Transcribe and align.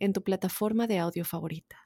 en 0.00 0.12
tu 0.12 0.22
plataforma 0.22 0.86
de 0.86 0.98
audio 0.98 1.24
favorita. 1.24 1.76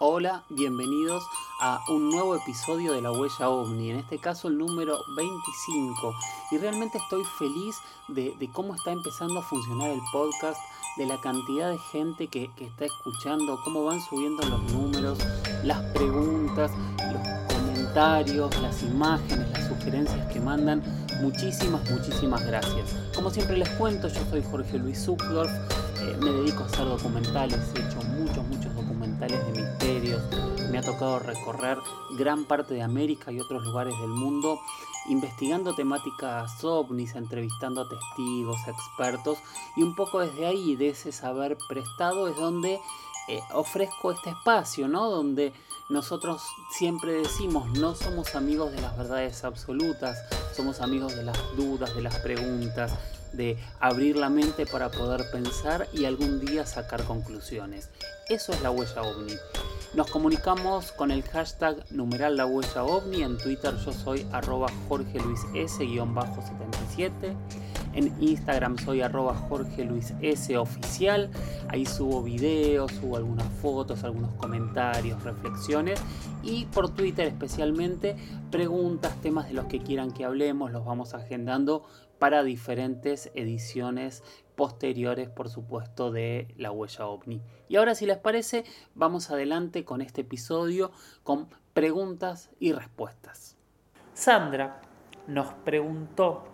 Hola, 0.00 0.44
bienvenidos 0.50 1.24
a 1.60 1.80
un 1.88 2.10
nuevo 2.10 2.36
episodio 2.36 2.92
de 2.92 3.02
La 3.02 3.10
Huella 3.10 3.48
OVNI, 3.48 3.90
en 3.90 3.96
este 3.96 4.18
caso 4.18 4.46
el 4.46 4.56
número 4.56 4.96
25. 5.16 6.14
Y 6.52 6.58
realmente 6.58 6.98
estoy 6.98 7.24
feliz 7.38 7.74
de, 8.08 8.48
cómo 8.52 8.76
está 8.76 8.92
empezando 8.92 9.40
a 9.40 9.42
funcionar 9.42 9.90
el 9.90 10.00
podcast, 10.12 10.60
de 10.98 11.06
la 11.06 11.20
cantidad 11.20 11.70
de 11.70 11.78
gente 11.90 12.28
que, 12.28 12.52
que 12.54 12.66
está 12.66 12.84
escuchando, 12.84 13.58
cómo 13.64 13.84
van 13.84 14.00
subiendo 14.02 14.46
los 14.46 14.72
números, 14.72 15.18
las 15.64 15.82
preguntas, 15.94 16.70
los 17.12 17.56
comentarios, 17.56 18.60
las 18.60 18.82
imágenes, 18.82 19.50
las 19.52 19.68
sugerencias 19.68 20.32
que 20.32 20.40
mandan. 20.40 21.07
Muchísimas, 21.20 21.90
muchísimas 21.90 22.46
gracias. 22.46 22.94
Como 23.14 23.30
siempre 23.30 23.56
les 23.56 23.68
cuento, 23.70 24.08
yo 24.08 24.20
soy 24.30 24.42
Jorge 24.42 24.78
Luis 24.78 25.04
Zuckdorf, 25.04 25.50
eh, 25.50 26.16
me 26.20 26.30
dedico 26.30 26.62
a 26.62 26.66
hacer 26.66 26.84
documentales, 26.84 27.58
he 27.74 27.80
hecho 27.80 28.00
muchos, 28.02 28.46
muchos 28.46 28.74
documentales 28.74 29.44
de 29.46 29.62
misterios, 29.62 30.22
me 30.70 30.78
ha 30.78 30.82
tocado 30.82 31.18
recorrer 31.18 31.78
gran 32.16 32.44
parte 32.44 32.74
de 32.74 32.82
América 32.82 33.32
y 33.32 33.40
otros 33.40 33.64
lugares 33.64 33.94
del 34.00 34.10
mundo 34.10 34.60
investigando 35.08 35.74
temáticas 35.74 36.62
ovnis, 36.62 37.14
entrevistando 37.14 37.82
a 37.82 37.88
testigos, 37.88 38.58
expertos 38.66 39.38
y 39.76 39.82
un 39.82 39.94
poco 39.94 40.20
desde 40.20 40.46
ahí, 40.46 40.76
de 40.76 40.90
ese 40.90 41.12
saber 41.12 41.56
prestado, 41.68 42.28
es 42.28 42.36
donde 42.36 42.78
eh, 43.28 43.40
ofrezco 43.54 44.12
este 44.12 44.30
espacio, 44.30 44.88
¿no? 44.88 45.10
Donde 45.10 45.52
nosotros 45.88 46.42
siempre 46.70 47.12
decimos, 47.12 47.70
no 47.78 47.94
somos 47.94 48.34
amigos 48.34 48.72
de 48.72 48.80
las 48.80 48.96
verdades 48.96 49.44
absolutas, 49.44 50.18
somos 50.54 50.80
amigos 50.80 51.16
de 51.16 51.22
las 51.22 51.38
dudas, 51.56 51.94
de 51.94 52.02
las 52.02 52.16
preguntas, 52.16 52.92
de 53.32 53.56
abrir 53.80 54.16
la 54.16 54.28
mente 54.28 54.66
para 54.66 54.90
poder 54.90 55.30
pensar 55.30 55.88
y 55.92 56.04
algún 56.04 56.44
día 56.44 56.66
sacar 56.66 57.04
conclusiones. 57.04 57.88
Eso 58.28 58.52
es 58.52 58.60
la 58.60 58.70
huella 58.70 59.02
ovni. 59.02 59.32
Nos 59.94 60.10
comunicamos 60.10 60.92
con 60.92 61.10
el 61.10 61.22
hashtag 61.22 61.90
numeral 61.90 62.36
la 62.36 62.44
huella 62.44 62.84
ovni. 62.84 63.22
En 63.22 63.38
Twitter 63.38 63.74
yo 63.84 63.92
soy 63.92 64.26
arroba 64.32 64.68
Jorge 64.88 65.18
Luis 65.20 65.40
S-77. 65.54 67.34
En 67.94 68.14
Instagram 68.22 68.78
soy 68.78 69.00
arroba 69.00 69.34
Jorge 69.34 69.84
Luis 69.84 70.14
oficial. 70.56 71.30
Ahí 71.68 71.86
subo 71.86 72.22
videos, 72.22 72.92
subo 72.92 73.16
algunas 73.16 73.46
fotos, 73.60 74.04
algunos 74.04 74.32
comentarios, 74.34 75.22
reflexiones. 75.22 76.00
Y 76.42 76.66
por 76.66 76.94
Twitter 76.94 77.26
especialmente 77.26 78.16
preguntas, 78.50 79.20
temas 79.20 79.48
de 79.48 79.54
los 79.54 79.66
que 79.66 79.80
quieran 79.80 80.12
que 80.12 80.24
hablemos. 80.24 80.70
Los 80.70 80.84
vamos 80.84 81.14
agendando 81.14 81.84
para 82.18 82.42
diferentes 82.42 83.30
ediciones 83.34 84.22
posteriores, 84.56 85.28
por 85.28 85.48
supuesto, 85.48 86.10
de 86.10 86.52
La 86.56 86.72
Huella 86.72 87.06
OVNI. 87.06 87.40
Y 87.68 87.76
ahora, 87.76 87.94
si 87.94 88.06
les 88.06 88.18
parece, 88.18 88.64
vamos 88.94 89.30
adelante 89.30 89.84
con 89.84 90.02
este 90.02 90.22
episodio 90.22 90.90
con 91.22 91.48
preguntas 91.74 92.50
y 92.58 92.72
respuestas. 92.72 93.56
Sandra 94.14 94.80
nos 95.28 95.52
preguntó, 95.64 96.44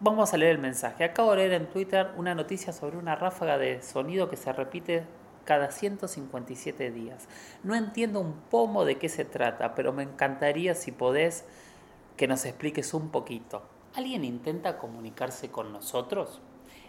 vamos 0.00 0.32
a 0.32 0.36
leer 0.36 0.52
el 0.52 0.58
mensaje, 0.58 1.04
acabo 1.04 1.30
de 1.30 1.36
leer 1.38 1.52
en 1.52 1.66
Twitter 1.66 2.10
una 2.16 2.34
noticia 2.34 2.72
sobre 2.72 2.96
una 2.96 3.16
ráfaga 3.16 3.58
de 3.58 3.82
sonido 3.82 4.28
que 4.28 4.36
se 4.36 4.52
repite 4.52 5.04
cada 5.44 5.70
157 5.70 6.90
días. 6.90 7.28
No 7.62 7.74
entiendo 7.74 8.20
un 8.20 8.34
pomo 8.50 8.84
de 8.84 8.96
qué 8.96 9.08
se 9.08 9.24
trata, 9.24 9.74
pero 9.74 9.92
me 9.92 10.02
encantaría 10.02 10.74
si 10.74 10.92
podés 10.92 11.44
que 12.16 12.26
nos 12.26 12.44
expliques 12.44 12.92
un 12.94 13.10
poquito. 13.10 13.62
¿Alguien 13.94 14.24
intenta 14.24 14.76
comunicarse 14.76 15.50
con 15.50 15.72
nosotros? 15.72 16.40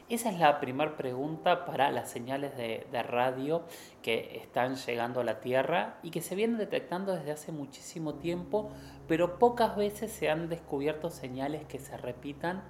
Esa 0.10 0.30
es 0.30 0.40
la 0.40 0.62
primera 0.62 0.96
pregunta 0.96 1.66
para 1.66 1.92
las 1.92 2.10
señales 2.10 2.56
de, 2.56 2.86
radio 3.04 3.64
que 4.02 4.38
están 4.42 4.78
llegando 4.78 5.20
a 5.20 5.26
la 5.26 5.42
Tierra 5.42 5.98
y 6.02 6.12
que 6.12 6.22
se 6.22 6.34
vienen 6.34 6.58
detectando 6.58 7.14
desde 7.14 7.32
hace 7.32 7.52
muchísimo 7.52 8.16
tiempo, 8.16 8.72
pero 9.10 9.38
pocas 9.38 9.76
veces 9.76 10.12
se 10.14 10.30
han 10.30 10.48
descubierto 10.48 11.10
señales 11.10 11.66
que 11.66 11.80
se 11.80 11.98
repitan 11.98 12.64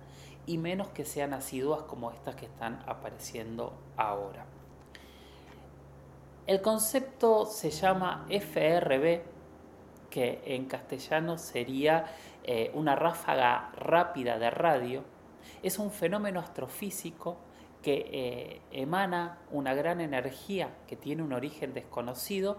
y 0.47 0.57
menos 0.57 0.87
que 0.87 1.05
sean 1.05 1.33
asiduas 1.33 1.83
como 1.83 2.09
estas 2.09 2.35
que 2.35 2.45
están 2.45 2.81
apareciendo 2.87 3.73
ahora. 3.97 4.45
El 6.47 6.61
concepto 6.61 7.45
se 7.45 7.69
llama 7.69 8.25
FRB, 8.29 9.21
que 10.09 10.41
en 10.45 10.65
castellano 10.65 11.37
sería 11.37 12.05
eh, 12.43 12.71
una 12.73 12.95
ráfaga 12.95 13.71
rápida 13.75 14.39
de 14.39 14.49
radio, 14.49 15.03
es 15.61 15.77
un 15.77 15.91
fenómeno 15.91 16.39
astrofísico 16.39 17.37
que 17.81 18.09
eh, 18.11 18.61
emana 18.71 19.39
una 19.51 19.73
gran 19.73 19.99
energía 19.99 20.69
que 20.87 20.95
tiene 20.95 21.23
un 21.23 21.33
origen 21.33 21.73
desconocido 21.73 22.57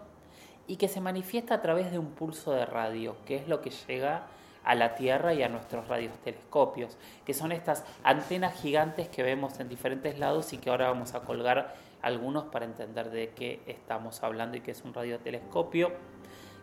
y 0.66 0.76
que 0.76 0.88
se 0.88 1.00
manifiesta 1.00 1.54
a 1.54 1.62
través 1.62 1.90
de 1.90 1.98
un 1.98 2.10
pulso 2.10 2.52
de 2.52 2.66
radio, 2.66 3.16
que 3.24 3.36
es 3.36 3.48
lo 3.48 3.62
que 3.62 3.70
llega 3.70 4.26
a 4.68 4.74
la 4.74 4.94
Tierra 4.94 5.32
y 5.32 5.42
a 5.42 5.48
nuestros 5.48 5.88
radiotelescopios, 5.88 6.98
que 7.24 7.32
son 7.32 7.52
estas 7.52 7.86
antenas 8.02 8.60
gigantes 8.60 9.08
que 9.08 9.22
vemos 9.22 9.58
en 9.60 9.68
diferentes 9.70 10.18
lados 10.18 10.52
y 10.52 10.58
que 10.58 10.68
ahora 10.68 10.90
vamos 10.90 11.14
a 11.14 11.20
colgar 11.20 11.74
algunos 12.02 12.44
para 12.44 12.66
entender 12.66 13.08
de 13.08 13.30
qué 13.30 13.62
estamos 13.66 14.22
hablando 14.22 14.58
y 14.58 14.60
qué 14.60 14.72
es 14.72 14.82
un 14.82 14.92
radiotelescopio, 14.92 15.92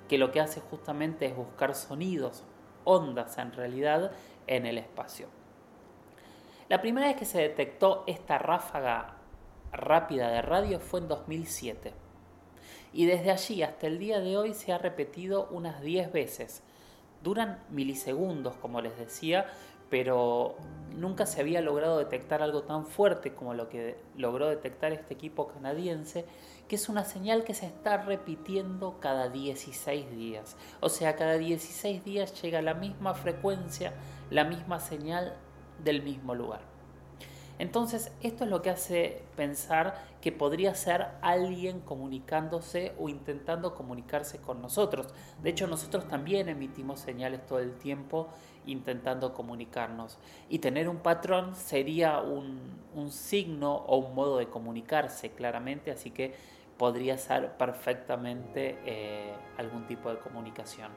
que 0.07 0.19
lo 0.19 0.31
que 0.31 0.39
hace 0.39 0.61
justamente 0.61 1.25
es 1.25 1.35
buscar 1.35 1.73
sonidos 1.73 2.43
ondas 2.83 3.39
en 3.39 3.51
realidad 3.53 4.11
en 4.45 4.67
el 4.67 4.77
espacio. 4.77 5.25
La 6.69 6.81
primera 6.81 7.07
vez 7.07 7.15
que 7.17 7.25
se 7.25 7.41
detectó 7.41 8.03
esta 8.05 8.37
ráfaga 8.37 9.15
rápida 9.71 10.29
de 10.29 10.43
radio 10.43 10.79
fue 10.79 10.99
en 10.99 11.07
2007 11.07 12.05
y 12.93 13.07
desde 13.07 13.31
allí 13.31 13.63
hasta 13.63 13.87
el 13.87 13.97
día 13.97 14.19
de 14.19 14.37
hoy 14.37 14.53
se 14.53 14.73
ha 14.73 14.77
repetido 14.77 15.47
unas 15.49 15.81
10 15.81 16.11
veces. 16.11 16.61
Duran 17.25 17.57
milisegundos, 17.71 18.55
como 18.57 18.81
les 18.81 18.95
decía, 18.99 19.47
pero 19.89 20.57
nunca 20.95 21.25
se 21.25 21.41
había 21.41 21.59
logrado 21.59 21.97
detectar 21.97 22.43
algo 22.43 22.61
tan 22.61 22.85
fuerte 22.85 23.33
como 23.33 23.55
lo 23.55 23.67
que 23.67 23.97
logró 24.15 24.47
detectar 24.47 24.91
este 24.91 25.15
equipo 25.15 25.47
canadiense, 25.47 26.25
que 26.67 26.75
es 26.75 26.87
una 26.87 27.03
señal 27.03 27.43
que 27.43 27.55
se 27.55 27.65
está 27.65 27.97
repitiendo 27.97 28.99
cada 28.99 29.29
16 29.29 30.11
días. 30.11 30.55
O 30.81 30.89
sea, 30.89 31.15
cada 31.15 31.39
16 31.39 32.03
días 32.05 32.39
llega 32.43 32.61
la 32.61 32.75
misma 32.75 33.15
frecuencia, 33.15 33.93
la 34.29 34.43
misma 34.43 34.79
señal 34.79 35.33
del 35.83 36.03
mismo 36.03 36.35
lugar. 36.35 36.74
Entonces, 37.57 38.11
esto 38.21 38.43
es 38.43 38.49
lo 38.49 38.61
que 38.61 38.69
hace 38.69 39.23
pensar 39.35 39.95
que 40.21 40.31
podría 40.31 40.75
ser 40.75 41.07
alguien 41.21 41.79
comunicándose 41.79 42.93
o 42.99 43.07
intentando 43.07 43.75
comunicarse 43.75 44.39
con 44.39 44.61
nosotros. 44.61 45.07
De 45.41 45.51
hecho, 45.51 45.67
nosotros 45.67 46.07
también 46.07 46.49
emitimos 46.49 46.99
señales 46.99 47.45
todo 47.45 47.59
el 47.59 47.75
tiempo 47.75 48.27
intentando 48.65 49.33
comunicarnos. 49.33 50.17
Y 50.49 50.59
tener 50.59 50.89
un 50.89 50.97
patrón 50.97 51.55
sería 51.55 52.19
un, 52.19 52.83
signo 53.09 53.75
o 53.75 53.97
un 53.97 54.15
modo 54.15 54.37
de 54.37 54.47
comunicarse, 54.47 55.31
claramente, 55.31 55.91
así 55.91 56.11
que 56.11 56.33
podría 56.77 57.17
ser 57.17 57.55
perfectamente 57.57 58.77
eh, 58.85 59.33
algún 59.57 59.85
tipo 59.85 60.09
de 60.09 60.17
comunicación. 60.17 60.91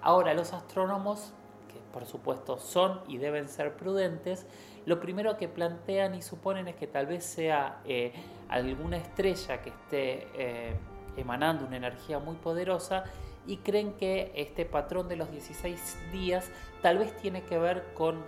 Ahora, 0.00 0.34
los 0.34 0.52
astrónomos, 0.52 1.32
que 1.72 1.80
por 1.92 2.06
supuesto 2.06 2.58
son 2.58 3.00
y 3.08 3.18
deben 3.18 3.48
ser 3.48 3.76
prudentes, 3.76 4.46
lo 4.86 5.00
primero 5.00 5.36
que 5.36 5.48
plantean 5.48 6.14
y 6.14 6.22
suponen 6.22 6.68
es 6.68 6.76
que 6.76 6.86
tal 6.86 7.06
vez 7.06 7.24
sea 7.24 7.80
eh, 7.84 8.12
alguna 8.48 8.96
estrella 8.96 9.62
que 9.62 9.70
esté 9.70 10.26
eh, 10.34 10.74
emanando 11.16 11.66
una 11.66 11.76
energía 11.76 12.18
muy 12.18 12.36
poderosa 12.36 13.04
y 13.46 13.58
creen 13.58 13.94
que 13.94 14.32
este 14.34 14.64
patrón 14.64 15.08
de 15.08 15.16
los 15.16 15.30
16 15.30 15.98
días 16.12 16.50
tal 16.80 16.98
vez 16.98 17.16
tiene 17.16 17.42
que 17.42 17.58
ver 17.58 17.92
con 17.94 18.22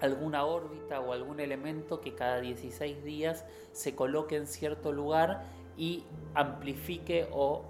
alguna 0.00 0.44
órbita 0.44 1.00
o 1.00 1.12
algún 1.12 1.40
elemento 1.40 2.00
que 2.00 2.14
cada 2.14 2.40
16 2.40 3.04
días 3.04 3.44
se 3.72 3.94
coloque 3.94 4.36
en 4.36 4.46
cierto 4.46 4.92
lugar 4.92 5.44
y 5.76 6.04
amplifique 6.34 7.28
o 7.32 7.62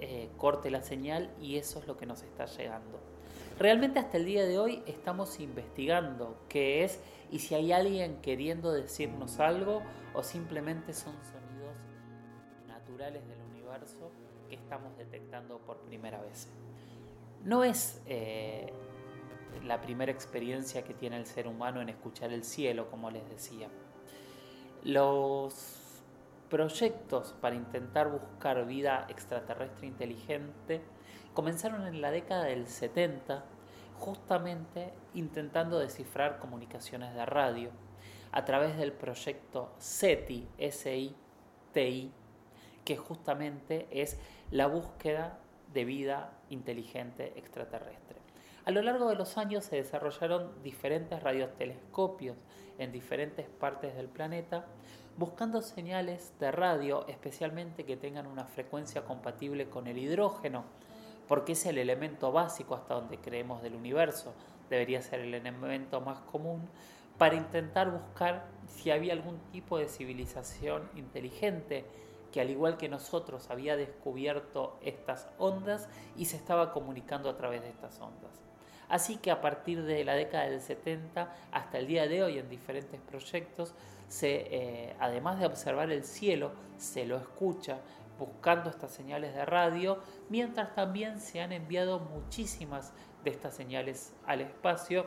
eh, 0.00 0.28
corte 0.36 0.70
la 0.70 0.82
señal 0.82 1.30
y 1.40 1.56
eso 1.56 1.80
es 1.80 1.86
lo 1.86 1.96
que 1.96 2.06
nos 2.06 2.22
está 2.22 2.46
llegando. 2.46 3.07
Realmente 3.58 3.98
hasta 3.98 4.18
el 4.18 4.24
día 4.24 4.46
de 4.46 4.56
hoy 4.56 4.84
estamos 4.86 5.40
investigando 5.40 6.38
qué 6.48 6.84
es 6.84 7.00
y 7.32 7.40
si 7.40 7.56
hay 7.56 7.72
alguien 7.72 8.20
queriendo 8.22 8.72
decirnos 8.72 9.40
algo 9.40 9.82
o 10.14 10.22
simplemente 10.22 10.94
son 10.94 11.14
sonidos 11.24 11.74
naturales 12.68 13.26
del 13.26 13.40
universo 13.50 14.12
que 14.48 14.54
estamos 14.54 14.96
detectando 14.96 15.58
por 15.58 15.78
primera 15.78 16.22
vez. 16.22 16.48
No 17.42 17.64
es 17.64 18.00
eh, 18.06 18.72
la 19.64 19.80
primera 19.80 20.12
experiencia 20.12 20.84
que 20.84 20.94
tiene 20.94 21.16
el 21.16 21.26
ser 21.26 21.48
humano 21.48 21.80
en 21.80 21.88
escuchar 21.88 22.32
el 22.32 22.44
cielo, 22.44 22.88
como 22.88 23.10
les 23.10 23.28
decía. 23.28 23.68
Los 24.84 26.00
proyectos 26.48 27.34
para 27.40 27.56
intentar 27.56 28.08
buscar 28.08 28.64
vida 28.66 29.04
extraterrestre 29.08 29.88
inteligente 29.88 30.80
comenzaron 31.34 31.86
en 31.86 32.00
la 32.00 32.10
década 32.10 32.44
del 32.44 32.66
70, 32.66 33.44
justamente 33.98 34.92
intentando 35.14 35.78
descifrar 35.78 36.38
comunicaciones 36.38 37.14
de 37.14 37.26
radio 37.26 37.70
a 38.32 38.44
través 38.44 38.76
del 38.76 38.92
proyecto 38.92 39.72
SETI, 39.78 40.48
S-I-T-I, 40.58 42.12
que 42.84 42.96
justamente 42.96 43.88
es 43.90 44.18
la 44.50 44.66
búsqueda 44.66 45.38
de 45.72 45.84
vida 45.84 46.32
inteligente 46.48 47.32
extraterrestre. 47.36 48.18
A 48.64 48.70
lo 48.70 48.82
largo 48.82 49.08
de 49.08 49.16
los 49.16 49.38
años 49.38 49.64
se 49.64 49.76
desarrollaron 49.76 50.62
diferentes 50.62 51.22
radiotelescopios 51.22 52.36
en 52.78 52.92
diferentes 52.92 53.48
partes 53.48 53.96
del 53.96 54.08
planeta, 54.08 54.66
buscando 55.16 55.62
señales 55.62 56.32
de 56.38 56.50
radio, 56.50 57.06
especialmente 57.08 57.84
que 57.84 57.96
tengan 57.96 58.26
una 58.26 58.44
frecuencia 58.44 59.04
compatible 59.04 59.68
con 59.68 59.86
el 59.86 59.98
hidrógeno, 59.98 60.64
porque 61.28 61.52
es 61.52 61.66
el 61.66 61.78
elemento 61.78 62.32
básico 62.32 62.74
hasta 62.74 62.94
donde 62.94 63.18
creemos 63.18 63.62
del 63.62 63.74
universo, 63.74 64.34
debería 64.70 65.02
ser 65.02 65.20
el 65.20 65.34
elemento 65.34 66.00
más 66.00 66.20
común, 66.20 66.68
para 67.18 67.34
intentar 67.34 67.90
buscar 67.90 68.46
si 68.66 68.90
había 68.90 69.12
algún 69.12 69.38
tipo 69.50 69.78
de 69.78 69.88
civilización 69.88 70.88
inteligente 70.94 71.84
que 72.32 72.40
al 72.40 72.50
igual 72.50 72.76
que 72.76 72.88
nosotros 72.88 73.50
había 73.50 73.76
descubierto 73.76 74.78
estas 74.82 75.28
ondas 75.38 75.88
y 76.16 76.26
se 76.26 76.36
estaba 76.36 76.72
comunicando 76.72 77.28
a 77.28 77.36
través 77.36 77.62
de 77.62 77.70
estas 77.70 78.00
ondas. 78.00 78.42
Así 78.88 79.16
que 79.16 79.30
a 79.30 79.40
partir 79.40 79.82
de 79.82 80.04
la 80.04 80.14
década 80.14 80.48
del 80.48 80.60
70 80.60 81.34
hasta 81.52 81.78
el 81.78 81.86
día 81.86 82.06
de 82.06 82.22
hoy 82.22 82.38
en 82.38 82.48
diferentes 82.48 83.00
proyectos, 83.00 83.74
se, 84.08 84.46
eh, 84.50 84.96
además 84.98 85.38
de 85.38 85.46
observar 85.46 85.90
el 85.90 86.04
cielo, 86.04 86.52
se 86.78 87.04
lo 87.04 87.16
escucha 87.16 87.80
buscando 88.18 88.70
estas 88.70 88.92
señales 88.92 89.34
de 89.34 89.44
radio, 89.44 89.98
mientras 90.28 90.74
también 90.74 91.20
se 91.20 91.40
han 91.40 91.52
enviado 91.52 92.00
muchísimas 92.00 92.92
de 93.24 93.30
estas 93.30 93.54
señales 93.54 94.14
al 94.26 94.40
espacio, 94.40 95.06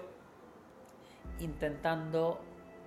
intentando 1.39 2.39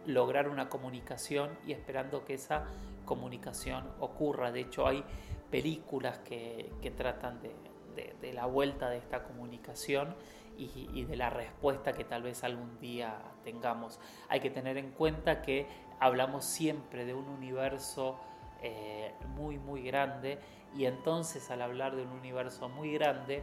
lograr 0.06 0.48
una 0.48 0.68
comunicación 0.68 1.50
y 1.66 1.72
esperando 1.72 2.24
que 2.24 2.34
esa 2.34 2.64
comunicación 3.04 3.88
ocurra. 4.00 4.52
De 4.52 4.60
hecho, 4.60 4.86
hay 4.86 5.04
películas 5.50 6.18
que, 6.18 6.72
tratan 6.96 7.40
de, 7.40 8.32
la 8.32 8.46
vuelta 8.46 8.90
de 8.90 8.98
esta 8.98 9.22
comunicación 9.22 10.14
y, 10.56 11.04
de 11.04 11.16
la 11.16 11.30
respuesta 11.30 11.92
que 11.92 12.04
tal 12.04 12.22
vez 12.22 12.44
algún 12.44 12.78
día 12.80 13.18
tengamos. 13.44 14.00
Hay 14.28 14.40
que 14.40 14.50
tener 14.50 14.76
en 14.78 14.90
cuenta 14.92 15.42
que 15.42 15.66
hablamos 16.00 16.44
siempre 16.44 17.04
de 17.04 17.14
un 17.14 17.28
universo 17.28 18.18
eh, 18.66 19.12
muy, 19.36 19.58
muy 19.58 19.82
grande. 19.82 20.38
Y 20.74 20.86
entonces 20.86 21.50
al 21.50 21.60
hablar 21.60 21.94
de 21.94 22.02
un 22.02 22.12
universo 22.12 22.70
muy 22.70 22.94
grande, 22.94 23.42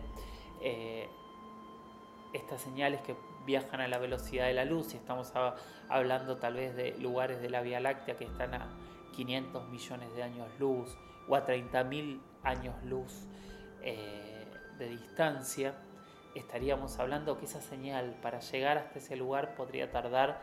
eh, 0.61 1.07
estas 2.33 2.59
señales 2.59 3.01
que 3.01 3.15
viajan 3.45 3.81
a 3.81 3.87
la 3.87 3.99
velocidad 3.99 4.47
de 4.47 4.53
la 4.53 4.65
luz, 4.65 4.95
y 4.95 4.97
estamos 4.97 5.31
hablando 5.89 6.37
tal 6.37 6.55
vez 6.55 6.75
de 6.75 6.97
lugares 6.97 7.39
de 7.39 7.51
la 7.51 7.61
Vía 7.61 7.79
Láctea 7.79 8.17
que 8.17 8.25
están 8.25 8.55
a 8.55 8.67
500 9.15 9.69
millones 9.69 10.15
de 10.15 10.23
años 10.23 10.47
luz 10.57 10.97
o 11.27 11.35
a 11.35 11.45
30.000 11.45 12.19
años 12.43 12.83
luz 12.83 13.27
eh, 13.83 14.47
de 14.79 14.89
distancia, 14.89 15.75
estaríamos 16.33 16.97
hablando 16.97 17.37
que 17.37 17.45
esa 17.45 17.61
señal 17.61 18.15
para 18.23 18.39
llegar 18.39 18.79
hasta 18.79 18.97
ese 18.97 19.15
lugar 19.15 19.53
podría 19.53 19.91
tardar 19.91 20.41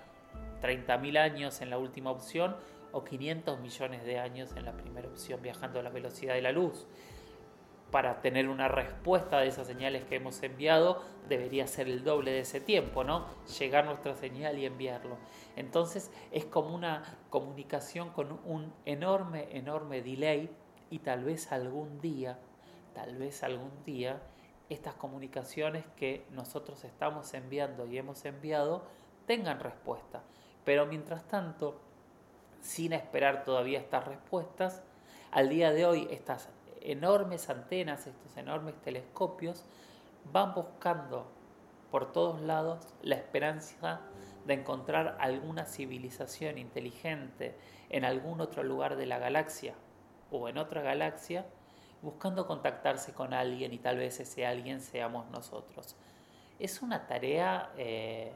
30.000 0.63 1.19
años 1.19 1.61
en 1.63 1.71
la 1.71 1.79
última 1.79 2.11
opción 2.11 2.55
o 2.93 3.05
500 3.05 3.61
millones 3.61 4.05
de 4.05 4.19
años 4.19 4.55
en 4.57 4.65
la 4.65 4.73
primera 4.73 5.09
opción 5.09 5.41
viajando 5.43 5.81
a 5.81 5.83
la 5.83 5.91
velocidad 5.91 6.35
de 6.35 6.43
la 6.43 6.53
luz. 6.53 6.87
Para 7.91 8.21
tener 8.21 8.49
una 8.49 8.69
respuesta 8.69 9.41
de 9.41 9.49
esas 9.49 9.67
señales 9.67 10.05
que 10.05 10.17
hemos 10.17 10.43
enviado 10.43 11.03
debería 11.27 11.67
ser 11.67 11.89
el 11.89 12.05
doble 12.05 12.33
de 12.33 12.41
ese 12.41 12.61
tiempo, 12.61 13.03
¿no? 13.03 13.27
Llegar 13.59 13.87
nuestra 13.87 14.15
señal 14.15 14.59
y 14.59 14.67
enviarlo. 14.67 15.17
Entonces 15.57 16.11
es 16.31 16.45
como 16.45 16.75
una 16.75 17.03
comunicación 17.31 18.11
con 18.11 18.41
un 18.45 18.75
enorme, 18.85 19.49
enorme 19.53 20.03
delay 20.03 20.51
y 20.91 20.99
tal 20.99 21.25
vez 21.25 21.51
algún 21.51 21.99
día, 22.01 22.39
tal 22.95 23.17
vez 23.17 23.43
algún 23.43 23.85
día, 23.85 24.21
estas 24.69 24.95
comunicaciones 24.95 25.87
que 25.97 26.27
nosotros 26.31 26.85
estamos 26.85 27.33
enviando 27.33 27.87
y 27.87 27.97
hemos 27.97 28.25
enviado 28.27 28.85
tengan 29.27 29.61
respuesta. 29.61 30.23
Pero 30.65 30.87
mientras 30.87 31.27
tanto, 31.27 31.81
sin 32.61 32.93
esperar 32.93 33.45
todavía 33.45 33.79
estas 33.79 34.07
respuestas, 34.07 34.83
al 35.31 35.49
día 35.49 35.73
de 35.73 35.87
hoy 35.87 36.09
estas 36.11 36.49
enormes 36.81 37.51
antenas, 37.51 38.07
estos 38.07 38.37
enormes 38.37 38.75
telescopios, 38.83 39.65
van 40.33 40.55
buscando 40.55 41.27
por 41.91 42.13
todos 42.13 42.41
lados 42.41 42.87
la 43.03 43.17
esperanza 43.17 44.01
de 44.47 44.55
encontrar 44.55 45.17
alguna 45.21 45.65
civilización 45.65 46.59
inteligente 46.59 47.55
en 47.91 48.05
algún 48.05 48.41
otro 48.41 48.63
lugar 48.63 48.97
de 48.97 49.07
la 49.07 49.19
galaxia 49.19 49.75
o 50.31 50.49
en 50.49 50.59
otra 50.59 50.83
galaxia 50.83 51.47
buscando 52.03 52.47
contactarse 52.47 53.13
con 53.13 53.35
alguien 53.35 53.73
y 53.73 53.79
tal 53.79 53.97
vez 53.97 54.21
ese 54.21 54.47
alguien 54.47 54.81
seamos 54.81 55.29
nosotros. 55.31 55.97
Es 56.59 56.83
una 56.83 57.07
tarea 57.07 57.71
eh, 57.77 58.33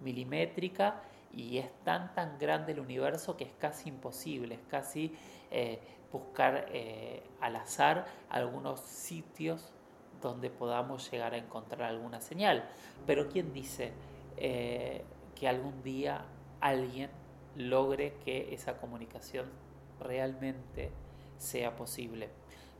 milimétrica 0.00 1.02
y 1.32 1.58
es 1.58 1.70
tan 1.84 2.14
tan 2.14 2.38
grande 2.38 2.72
el 2.72 2.80
universo 2.80 3.36
que 3.36 3.44
es 3.44 3.52
casi 3.58 3.88
imposible, 3.88 4.54
es 4.56 4.60
casi 4.68 5.14
eh, 5.50 5.80
buscar 6.12 6.66
eh, 6.70 7.22
al 7.40 7.56
azar 7.56 8.06
algunos 8.28 8.80
sitios 8.80 9.72
donde 10.20 10.50
podamos 10.50 11.10
llegar 11.10 11.34
a 11.34 11.38
encontrar 11.38 11.82
alguna 11.82 12.20
señal. 12.20 12.68
Pero 13.06 13.28
¿quién 13.28 13.52
dice 13.52 13.92
que 14.36 15.48
algún 15.48 15.82
día 15.82 16.24
alguien 16.60 17.10
logre 17.56 18.14
que 18.24 18.54
esa 18.54 18.76
comunicación 18.76 19.46
realmente 19.98 20.90
sea 21.38 21.74
posible? 21.74 22.28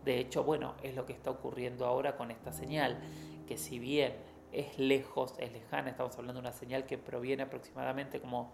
De 0.04 0.18
hecho, 0.18 0.42
bueno, 0.44 0.74
es 0.82 0.94
lo 0.94 1.06
que 1.06 1.12
está 1.12 1.30
ocurriendo 1.30 1.86
ahora 1.86 2.16
con 2.16 2.30
esta 2.30 2.52
señal, 2.52 2.98
que 3.46 3.56
si 3.56 3.78
bien 3.78 4.14
es 4.52 4.78
lejos, 4.78 5.34
es 5.38 5.52
lejana, 5.52 5.90
estamos 5.90 6.16
hablando 6.18 6.40
de 6.40 6.48
una 6.48 6.52
señal 6.52 6.86
que 6.86 6.98
proviene 6.98 7.42
aproximadamente, 7.44 8.20
como 8.20 8.52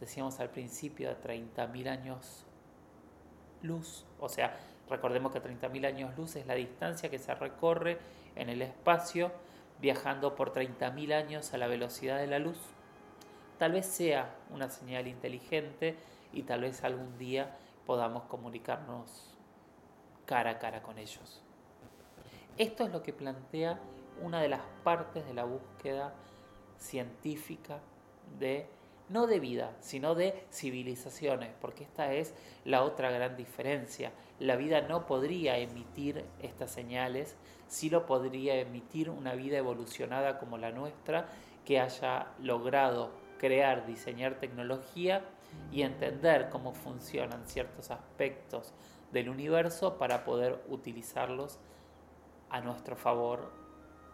decíamos 0.00 0.38
al 0.40 0.50
principio, 0.50 1.08
de 1.08 1.16
30.000 1.16 1.88
años 1.88 2.44
luz. 3.62 4.04
O 4.20 4.28
sea, 4.28 4.56
recordemos 4.88 5.32
que 5.32 5.42
30.000 5.42 5.86
años 5.86 6.16
luz 6.16 6.36
es 6.36 6.46
la 6.46 6.54
distancia 6.54 7.10
que 7.10 7.18
se 7.18 7.34
recorre 7.34 7.98
en 8.36 8.48
el 8.48 8.62
espacio 8.62 9.32
viajando 9.80 10.34
por 10.34 10.52
30.000 10.52 11.12
años 11.14 11.54
a 11.54 11.58
la 11.58 11.66
velocidad 11.66 12.18
de 12.18 12.26
la 12.26 12.38
luz. 12.38 12.58
Tal 13.58 13.72
vez 13.72 13.86
sea 13.86 14.34
una 14.50 14.68
señal 14.68 15.08
inteligente 15.08 15.96
y 16.32 16.42
tal 16.42 16.60
vez 16.62 16.84
algún 16.84 17.18
día 17.18 17.56
podamos 17.86 18.24
comunicarnos 18.24 19.34
cara 20.26 20.50
a 20.50 20.58
cara 20.58 20.82
con 20.82 20.98
ellos. 20.98 21.42
Esto 22.58 22.84
es 22.84 22.92
lo 22.92 23.02
que 23.02 23.12
plantea 23.12 23.80
una 24.22 24.40
de 24.40 24.48
las 24.48 24.62
partes 24.84 25.26
de 25.26 25.34
la 25.34 25.44
búsqueda 25.44 26.14
científica 26.78 27.80
de 28.38 28.66
no 29.08 29.26
de 29.26 29.40
vida, 29.40 29.72
sino 29.80 30.14
de 30.14 30.44
civilizaciones, 30.50 31.50
porque 31.60 31.84
esta 31.84 32.12
es 32.12 32.34
la 32.64 32.82
otra 32.82 33.10
gran 33.10 33.36
diferencia. 33.36 34.12
La 34.38 34.56
vida 34.56 34.82
no 34.82 35.06
podría 35.06 35.58
emitir 35.58 36.24
estas 36.40 36.70
señales, 36.70 37.36
sí 37.68 37.88
lo 37.90 38.06
podría 38.06 38.56
emitir 38.56 39.08
una 39.10 39.34
vida 39.34 39.56
evolucionada 39.58 40.38
como 40.38 40.58
la 40.58 40.72
nuestra, 40.72 41.26
que 41.64 41.80
haya 41.80 42.28
logrado 42.38 43.10
crear, 43.38 43.86
diseñar 43.86 44.38
tecnología 44.38 45.22
y 45.72 45.82
entender 45.82 46.48
cómo 46.50 46.72
funcionan 46.72 47.46
ciertos 47.46 47.90
aspectos 47.90 48.72
del 49.12 49.28
universo 49.28 49.96
para 49.96 50.24
poder 50.24 50.62
utilizarlos 50.68 51.58
a 52.50 52.60
nuestro 52.60 52.96
favor 52.96 53.50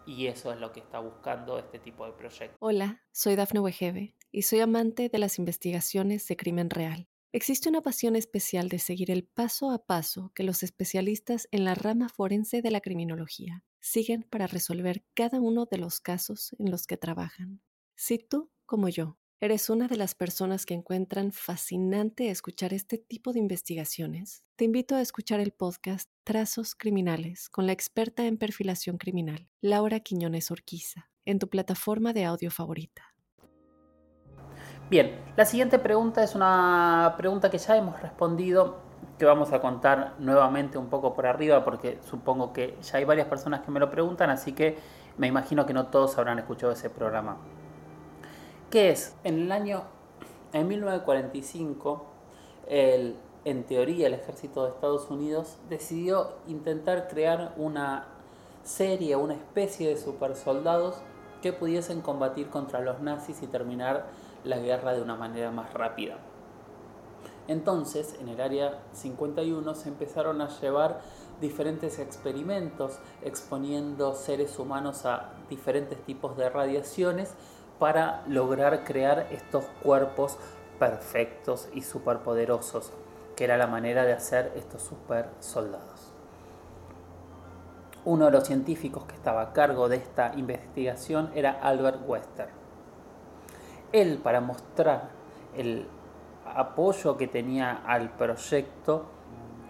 y 0.07 0.27
eso 0.27 0.53
es 0.53 0.61
lo 0.61 0.73
que 0.73 0.81
está 0.81 0.99
buscando 1.01 1.59
este 1.59 1.79
tipo 1.79 2.07
de 2.07 2.13
proyectos. 2.13 2.57
Hola, 2.61 3.03
soy 3.13 3.37
Dafne 3.37 3.61
Wegebe 3.61 4.15
y 4.31 4.43
soy 4.43 4.61
amante 4.61 5.09
de 5.09 5.19
las 5.19 5.39
investigaciones 5.39 6.27
de 6.27 6.37
crimen 6.37 6.71
real. 6.71 7.09
Existe 7.33 7.69
una 7.69 7.81
pasión 7.81 8.15
especial 8.15 8.69
de 8.69 8.79
seguir 8.79 9.11
el 9.11 9.25
paso 9.25 9.73
a 9.73 9.87
paso 9.87 10.31
que 10.37 10.45
los 10.45 10.63
especialistas 10.63 11.49
en 11.51 11.65
la 11.65 11.75
rama 11.75 12.09
forense 12.09 12.63
de 12.63 12.71
la 12.71 12.81
criminología 12.81 13.65
siguen 13.81 14.23
para 14.23 14.47
resolver 14.47 15.05
cada 15.15 15.41
uno 15.41 15.67
de 15.67 15.79
los 15.79 16.01
casos 16.01 16.55
en 16.59 16.71
los 16.71 16.87
que 16.87 16.97
trabajan. 16.97 17.61
Si 17.97 18.19
tú, 18.19 18.53
como 18.67 18.89
yo, 18.89 19.19
eres 19.45 19.69
una 19.69 19.89
de 19.89 19.99
las 19.99 20.15
personas 20.15 20.65
que 20.65 20.73
encuentran 20.73 21.31
fascinante 21.31 22.31
escuchar 22.31 22.73
este 22.73 22.97
tipo 22.97 23.35
de 23.35 23.41
investigaciones, 23.41 24.43
te 24.57 24.65
invito 24.65 24.97
a 24.97 25.03
escuchar 25.03 25.39
el 25.39 25.53
podcast 25.53 26.09
Trazos 26.25 26.75
Criminales 26.75 27.51
con 27.51 27.67
la 27.67 27.73
experta 27.73 28.25
en 28.25 28.39
perfilación 28.39 28.97
criminal, 28.97 29.51
Laura 29.61 30.01
Quiñones 30.01 30.51
Orquiza, 30.51 31.11
en 31.27 31.39
tu 31.39 31.51
plataforma 31.51 32.15
de 32.15 32.25
audio 32.25 32.51
favorita. 32.51 33.03
Bien, 34.89 35.15
la 35.37 35.45
siguiente 35.45 35.79
pregunta 35.79 36.25
es 36.25 36.35
una 36.35 37.13
pregunta 37.19 37.51
que 37.51 37.59
ya 37.59 37.77
hemos 37.77 38.01
respondido 38.01 38.79
que 39.19 39.27
vamos 39.27 39.53
a 39.53 39.61
contar 39.61 40.15
nuevamente 40.21 40.79
un 40.79 40.89
poco 40.89 41.13
por 41.13 41.27
arriba 41.27 41.63
porque 41.67 41.99
supongo 42.09 42.55
que 42.55 42.79
ya 42.81 42.97
hay 42.97 43.05
varias 43.05 43.29
personas 43.29 43.61
que 43.61 43.71
me 43.71 43.79
lo 43.79 43.91
preguntan, 43.91 44.31
así 44.31 44.53
que 44.53 44.79
me 45.19 45.27
imagino 45.27 45.67
que 45.67 45.75
no 45.75 45.89
todos 45.89 46.17
habrán 46.17 46.39
escuchado 46.39 46.73
ese 46.73 46.89
programa. 46.89 47.37
¿Qué 48.75 48.91
es? 48.91 49.15
En 49.23 49.39
el 49.39 49.53
año 49.53 49.85
en 50.53 50.67
1945, 50.67 52.07
el, 52.67 53.15
en 53.45 53.63
teoría 53.63 54.09
el 54.09 54.15
ejército 54.15 54.65
de 54.65 54.71
Estados 54.71 55.09
Unidos 55.13 55.59
decidió 55.71 56.33
intentar 56.49 57.07
crear 57.07 57.55
una 57.57 58.09
serie, 58.65 59.15
una 59.15 59.35
especie 59.35 59.89
de 59.91 59.97
supersoldados 59.97 60.97
que 61.41 61.53
pudiesen 61.53 62.01
combatir 62.01 62.49
contra 62.49 62.81
los 62.81 62.99
nazis 62.99 63.45
y 63.45 63.47
terminar 63.47 64.07
la 64.43 64.59
guerra 64.59 64.93
de 64.93 65.03
una 65.03 65.15
manera 65.15 65.53
más 65.53 65.73
rápida. 65.73 66.19
Entonces, 67.47 68.17
en 68.21 68.29
el 68.29 68.41
área 68.41 68.81
51 68.91 69.73
se 69.77 69.89
empezaron 69.89 70.41
a 70.41 70.49
llevar 70.49 71.01
diferentes 71.41 72.01
experimentos 72.01 72.99
exponiendo 73.23 74.15
seres 74.15 74.59
humanos 74.59 75.07
a 75.07 75.31
diferentes 75.49 76.03
tipos 76.05 76.37
de 76.37 76.49
radiaciones 76.51 77.35
para 77.85 78.23
lograr 78.29 78.83
crear 78.83 79.27
estos 79.31 79.67
cuerpos 79.83 80.39
perfectos 80.79 81.69
y 81.75 81.83
superpoderosos, 81.83 82.95
que 83.37 83.45
era 83.45 83.59
la 83.59 83.67
manera 83.67 84.07
de 84.07 84.15
hacer 84.15 84.53
estos 84.57 84.81
super 84.81 85.29
soldados. 85.39 86.11
Uno 88.07 88.25
de 88.25 88.31
los 88.31 88.45
científicos 88.45 89.05
que 89.05 89.15
estaba 89.15 89.43
a 89.43 89.53
cargo 89.53 89.91
de 89.91 89.97
esta 89.97 90.33
investigación 90.35 91.31
era 91.35 91.51
Albert 91.61 92.09
Wester. 92.09 92.49
Él, 93.93 94.19
para 94.23 94.41
mostrar 94.41 95.11
el 95.55 95.87
apoyo 96.47 97.19
que 97.19 97.29
tenía 97.29 97.83
al 97.87 98.09
proyecto 98.17 99.11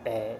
eh, 0.05 0.39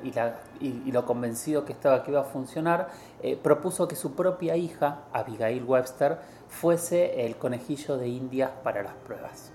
y, 0.61 0.93
lo 0.93 1.07
convencido 1.07 1.65
que 1.65 1.73
estaba 1.73 2.05
que 2.05 2.13
iba 2.13 2.21
a 2.21 2.25
funcionar, 2.25 2.91
eh, 3.21 3.37
propuso 3.37 3.89
que 3.89 3.97
su 3.97 4.15
propia 4.15 4.57
hija, 4.57 5.01
Abigail 5.13 5.65
Webster, 5.65 6.19
fuese 6.61 7.27
el 7.27 7.37
conejillo 7.37 7.97
de 7.97 8.09
indias 8.09 8.51
para 8.63 8.83
las 8.83 8.95
pruebas. 8.95 9.53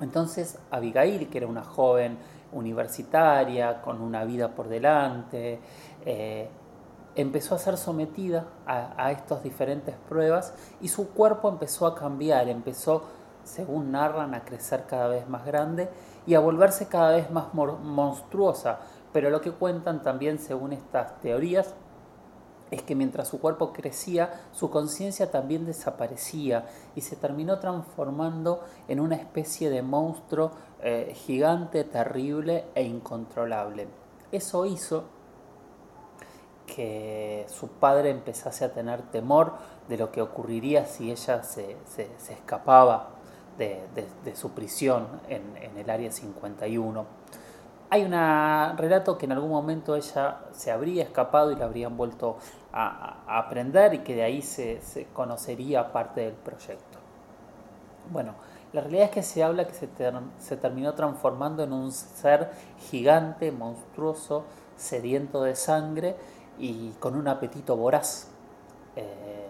Entonces 0.00 0.58
Abigail, 0.70 1.28
que 1.28 1.38
era 1.38 1.46
una 1.46 1.62
joven 1.62 2.18
universitaria, 2.52 3.80
con 3.80 4.00
una 4.00 4.24
vida 4.24 4.54
por 4.54 4.68
delante, 4.68 5.60
eh, 6.04 6.48
empezó 7.14 7.54
a 7.54 7.58
ser 7.58 7.76
sometida 7.76 8.46
a, 8.66 8.92
a 9.02 9.12
estas 9.12 9.42
diferentes 9.42 9.94
pruebas 10.08 10.54
y 10.80 10.88
su 10.88 11.10
cuerpo 11.10 11.48
empezó 11.48 11.86
a 11.86 11.94
cambiar, 11.94 12.48
empezó 12.48 13.04
según 13.44 13.92
narran, 13.92 14.34
a 14.34 14.44
crecer 14.44 14.84
cada 14.86 15.08
vez 15.08 15.28
más 15.28 15.46
grande 15.46 15.88
y 16.26 16.34
a 16.34 16.40
volverse 16.40 16.88
cada 16.88 17.12
vez 17.12 17.30
más 17.30 17.54
monstruosa. 17.54 18.80
Pero 19.12 19.30
lo 19.30 19.40
que 19.40 19.52
cuentan 19.52 20.02
también, 20.02 20.38
según 20.38 20.72
estas 20.72 21.20
teorías, 21.20 21.74
es 22.70 22.82
que 22.82 22.94
mientras 22.94 23.28
su 23.28 23.40
cuerpo 23.40 23.72
crecía, 23.72 24.48
su 24.52 24.70
conciencia 24.70 25.30
también 25.30 25.66
desaparecía 25.66 26.66
y 26.94 27.00
se 27.00 27.16
terminó 27.16 27.58
transformando 27.58 28.64
en 28.88 29.00
una 29.00 29.16
especie 29.16 29.70
de 29.70 29.82
monstruo 29.82 30.50
eh, 30.82 31.12
gigante, 31.14 31.84
terrible 31.84 32.64
e 32.74 32.82
incontrolable. 32.82 33.86
Eso 34.32 34.66
hizo 34.66 35.04
que 36.66 37.46
su 37.48 37.68
padre 37.68 38.10
empezase 38.10 38.64
a 38.64 38.72
tener 38.72 39.02
temor 39.02 39.52
de 39.88 39.96
lo 39.96 40.10
que 40.10 40.20
ocurriría 40.20 40.86
si 40.86 41.12
ella 41.12 41.44
se 41.44 41.76
escapaba 42.28 43.16
de, 43.58 44.34
su 44.34 44.50
prisión 44.50 45.06
en, 45.28 45.76
el 45.76 45.90
área 45.90 46.10
51. 46.10 47.06
Hay 47.88 48.02
un 48.02 48.12
relato 48.78 49.16
que 49.16 49.26
en 49.26 49.32
algún 49.32 49.50
momento 49.50 49.94
ella 49.94 50.38
se 50.52 50.72
habría 50.72 51.04
escapado 51.04 51.52
y 51.52 51.56
la 51.56 51.66
habrían 51.66 51.96
vuelto 51.96 52.36
a, 52.72 53.38
aprender 53.38 53.94
y 53.94 53.98
que 53.98 54.14
de 54.14 54.22
ahí 54.22 54.42
se, 54.42 54.80
conocería 55.12 55.92
parte 55.92 56.22
del 56.22 56.34
proyecto. 56.34 56.98
Bueno, 58.10 58.34
la 58.72 58.80
realidad 58.80 59.04
es 59.04 59.10
que 59.10 59.22
se 59.22 59.42
habla 59.44 59.66
que 59.66 59.74
se, 59.74 59.88
se 60.38 60.56
terminó 60.56 60.94
transformando 60.94 61.62
en 61.62 61.72
un 61.72 61.92
ser 61.92 62.50
gigante, 62.90 63.52
monstruoso, 63.52 64.44
sediento 64.76 65.42
de 65.42 65.54
sangre 65.54 66.16
y 66.58 66.90
con 66.98 67.14
un 67.16 67.28
apetito 67.28 67.76
voraz. 67.76 68.28
Eh, 68.96 69.46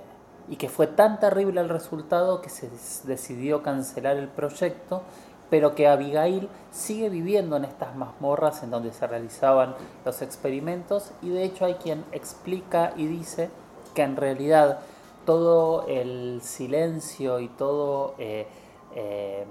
y 0.49 0.57
que 0.57 0.69
fue 0.69 0.87
tan 0.87 1.19
terrible 1.19 1.61
el 1.61 1.69
resultado 1.69 2.41
que 2.41 2.51
se 2.51 2.71
decidió 3.05 3.63
cancelar 3.63 4.17
el 4.17 4.29
proyecto, 4.29 5.03
pero 5.51 5.75
que 5.75 5.89
Abigail 5.89 6.49
sigue 6.71 7.09
viviendo 7.09 7.57
en 7.57 7.65
estas 7.65 7.95
mazmorras 7.97 8.63
en 8.63 8.71
donde 8.71 8.93
se 8.93 9.07
realizaban 9.07 9.75
los 10.05 10.23
experimentos 10.23 11.13
y 11.23 11.29
de 11.31 11.45
hecho 11.45 11.65
hay 11.65 11.75
quien 11.75 12.05
explica 12.13 12.93
y 12.97 13.07
dice 13.07 13.51
que 13.95 14.03
en 14.03 14.17
realidad 14.17 14.81
todo 15.25 15.87
el 15.89 16.41
silencio 16.43 17.41
y 17.41 17.49
todo 17.49 18.15
eh, 18.19 18.47
eh, 18.95 19.45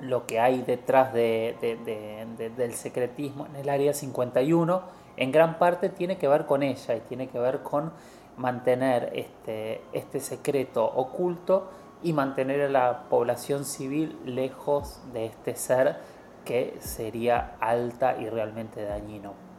lo 0.00 0.26
que 0.26 0.40
hay 0.40 0.62
detrás 0.62 1.12
del 1.12 2.74
secretismo 2.74 3.46
en 3.46 3.56
el 3.56 3.68
área 3.68 3.92
51 3.92 4.82
en 5.16 5.32
gran 5.32 5.58
parte 5.58 5.90
tiene 5.90 6.16
que 6.16 6.28
ver 6.28 6.46
con 6.46 6.62
ella 6.62 6.96
y 6.96 7.00
tiene 7.00 7.28
que 7.28 7.38
ver 7.38 7.62
con 7.62 7.92
mantener 8.38 9.12
este, 9.14 9.82
este 9.92 10.20
secreto 10.20 10.84
oculto 10.84 11.68
y 12.02 12.12
mantener 12.12 12.62
a 12.62 12.68
la 12.68 13.02
población 13.08 13.64
civil 13.64 14.18
lejos 14.24 15.00
de 15.12 15.26
este 15.26 15.54
ser 15.54 15.98
que 16.44 16.76
sería 16.80 17.56
alta 17.60 18.16
y 18.18 18.28
realmente 18.28 18.82
dañino. 18.82 19.50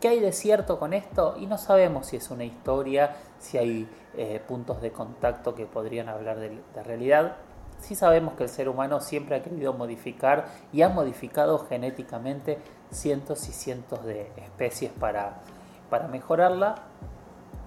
¿Qué 0.00 0.08
hay 0.08 0.20
de 0.20 0.32
cierto 0.32 0.78
con 0.78 0.92
esto? 0.92 1.36
Y 1.38 1.46
no 1.46 1.56
sabemos 1.56 2.06
si 2.06 2.16
es 2.16 2.30
una 2.30 2.44
historia, 2.44 3.16
si 3.38 3.56
hay 3.56 3.88
eh, 4.16 4.40
puntos 4.46 4.80
de 4.82 4.92
contacto 4.92 5.54
que 5.54 5.66
podrían 5.66 6.08
hablar 6.08 6.38
de, 6.38 6.60
realidad. 6.84 7.36
Sí 7.80 7.94
sabemos 7.94 8.34
que 8.34 8.44
el 8.44 8.48
ser 8.48 8.68
humano 8.68 9.00
siempre 9.00 9.36
ha 9.36 9.42
querido 9.42 9.72
modificar 9.72 10.46
y 10.72 10.82
ha 10.82 10.90
modificado 10.90 11.58
genéticamente 11.58 12.58
cientos 12.90 13.48
y 13.48 13.52
cientos 13.52 14.04
de 14.04 14.30
especies 14.36 14.92
para, 14.92 15.40
para 15.90 16.08
mejorarla, 16.08 16.76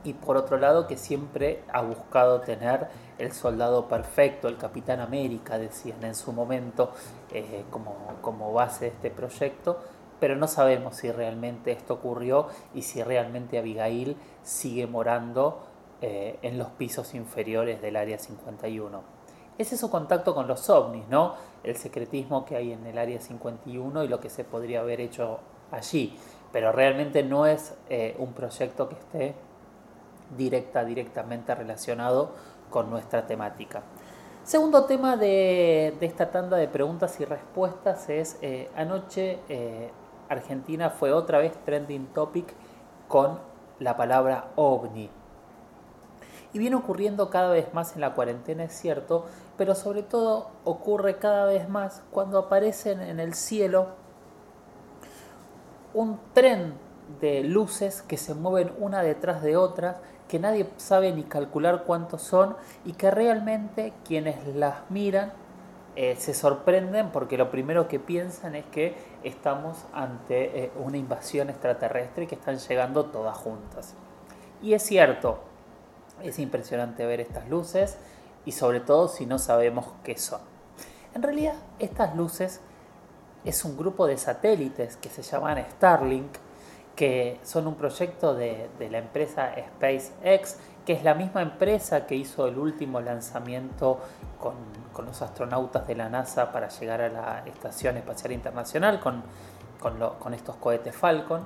y 0.03 0.13
por 0.13 0.37
otro 0.37 0.57
lado 0.57 0.87
que 0.87 0.97
siempre 0.97 1.63
ha 1.71 1.81
buscado 1.81 2.41
tener 2.41 2.87
el 3.17 3.31
soldado 3.33 3.87
perfecto, 3.87 4.47
el 4.47 4.57
Capitán 4.57 4.99
América, 4.99 5.57
decían 5.57 6.03
en 6.03 6.15
su 6.15 6.31
momento, 6.31 6.91
eh, 7.31 7.65
como, 7.69 7.95
como 8.21 8.53
base 8.53 8.85
de 8.85 8.91
este 8.91 9.11
proyecto, 9.11 9.79
pero 10.19 10.35
no 10.35 10.47
sabemos 10.47 10.95
si 10.95 11.11
realmente 11.11 11.71
esto 11.71 11.95
ocurrió 11.95 12.47
y 12.73 12.81
si 12.81 13.03
realmente 13.03 13.57
Abigail 13.57 14.17
sigue 14.43 14.87
morando 14.87 15.63
eh, 16.01 16.39
en 16.41 16.57
los 16.57 16.69
pisos 16.69 17.13
inferiores 17.13 17.81
del 17.81 17.95
Área 17.95 18.17
51. 18.17 19.01
Ese 19.57 19.75
es 19.75 19.81
su 19.81 19.89
contacto 19.89 20.33
con 20.33 20.47
los 20.47 20.69
ovnis, 20.69 21.05
¿no? 21.09 21.35
El 21.63 21.75
secretismo 21.75 22.45
que 22.45 22.55
hay 22.55 22.71
en 22.71 22.85
el 22.85 22.97
Área 22.97 23.19
51 23.19 24.05
y 24.05 24.07
lo 24.07 24.19
que 24.21 24.29
se 24.29 24.45
podría 24.45 24.79
haber 24.79 25.01
hecho 25.01 25.39
allí, 25.71 26.17
pero 26.53 26.71
realmente 26.71 27.23
no 27.23 27.45
es 27.45 27.75
eh, 27.89 28.15
un 28.17 28.31
proyecto 28.33 28.87
que 28.87 28.95
esté 28.95 29.35
directa, 30.37 30.83
directamente 30.83 31.53
relacionado 31.55 32.31
con 32.69 32.89
nuestra 32.89 33.25
temática. 33.25 33.81
Segundo 34.43 34.85
tema 34.85 35.15
de, 35.15 35.95
esta 36.01 36.31
tanda 36.31 36.57
de 36.57 36.67
preguntas 36.67 37.19
y 37.19 37.25
respuestas 37.25 38.09
es, 38.09 38.37
eh, 38.41 38.69
anoche 38.75 39.39
eh, 39.47 39.91
Argentina 40.27 40.89
fue 40.89 41.11
otra 41.11 41.39
vez 41.39 41.53
trending 41.65 42.07
topic 42.07 42.53
con 43.07 43.39
la 43.79 43.95
palabra 43.97 44.51
ovni. 44.55 45.09
Y 46.51 46.57
viene 46.57 46.75
ocurriendo 46.75 47.29
cada 47.29 47.51
vez 47.51 47.73
más 47.73 47.93
en 47.93 48.01
la 48.01 48.15
cuarentena, 48.15 48.63
es 48.63 48.73
cierto, 48.73 49.25
pero 49.57 49.75
sobre 49.75 50.01
todo 50.01 50.49
ocurre 50.63 51.17
cada 51.17 51.45
vez 51.45 51.69
más 51.69 52.01
cuando 52.11 52.39
aparecen 52.39 53.01
en 53.01 53.19
el 53.19 53.35
cielo 53.35 53.89
un 55.93 56.19
tren 56.33 56.73
de 57.21 57.43
luces 57.43 58.01
que 58.01 58.17
se 58.17 58.33
mueven 58.33 58.71
una 58.79 59.01
detrás 59.01 59.41
de 59.41 59.57
otra 59.57 60.01
que 60.29 60.39
nadie 60.39 60.69
sabe 60.77 61.11
ni 61.11 61.23
calcular 61.23 61.83
cuántos 61.83 62.21
son 62.21 62.55
y 62.85 62.93
que 62.93 63.11
realmente 63.11 63.91
quienes 64.05 64.47
las 64.55 64.89
miran 64.89 65.33
eh, 65.95 66.15
se 66.17 66.33
sorprenden 66.33 67.09
porque 67.09 67.37
lo 67.37 67.49
primero 67.51 67.87
que 67.89 67.99
piensan 67.99 68.55
es 68.55 68.63
que 68.65 68.95
estamos 69.23 69.85
ante 69.91 70.65
eh, 70.65 70.71
una 70.77 70.97
invasión 70.97 71.49
extraterrestre 71.49 72.23
y 72.23 72.27
que 72.27 72.35
están 72.35 72.57
llegando 72.57 73.05
todas 73.05 73.35
juntas. 73.35 73.95
Y 74.61 74.73
es 74.73 74.83
cierto, 74.83 75.39
es 76.21 76.37
impresionante 76.39 77.05
ver 77.05 77.19
estas 77.19 77.49
luces 77.49 77.97
y 78.45 78.51
sobre 78.51 78.79
todo 78.79 79.07
si 79.07 79.25
no 79.25 79.39
sabemos 79.39 79.87
qué 80.03 80.15
son. 80.17 80.41
En 81.15 81.23
realidad, 81.23 81.55
estas 81.79 82.15
luces 82.15 82.61
es 83.43 83.65
un 83.65 83.77
grupo 83.77 84.05
de 84.05 84.17
satélites 84.17 84.95
que 84.97 85.09
se 85.09 85.23
llaman 85.23 85.65
Starlink, 85.71 86.31
que 86.99 87.39
son 87.43 87.65
un 87.65 87.75
proyecto 87.75 88.35
de, 88.35 88.69
la 88.91 88.97
empresa 88.97 89.53
SpaceX, 89.57 90.57
que 90.85 90.91
es 90.91 91.01
la 91.01 91.13
misma 91.13 91.41
empresa 91.41 92.05
que 92.05 92.15
hizo 92.15 92.45
el 92.45 92.57
último 92.57 92.99
lanzamiento 92.99 93.99
con, 94.37 94.55
los 95.05 95.21
astronautas 95.21 95.87
de 95.87 95.95
la 95.95 96.09
NASA 96.09 96.51
para 96.51 96.67
llegar 96.67 96.99
a 96.99 97.07
la 97.07 97.43
Estación 97.45 97.95
Espacial 97.95 98.33
Internacional 98.33 98.99
con, 98.99 100.33
estos 100.33 100.57
cohetes 100.57 100.93
Falcon, 100.93 101.45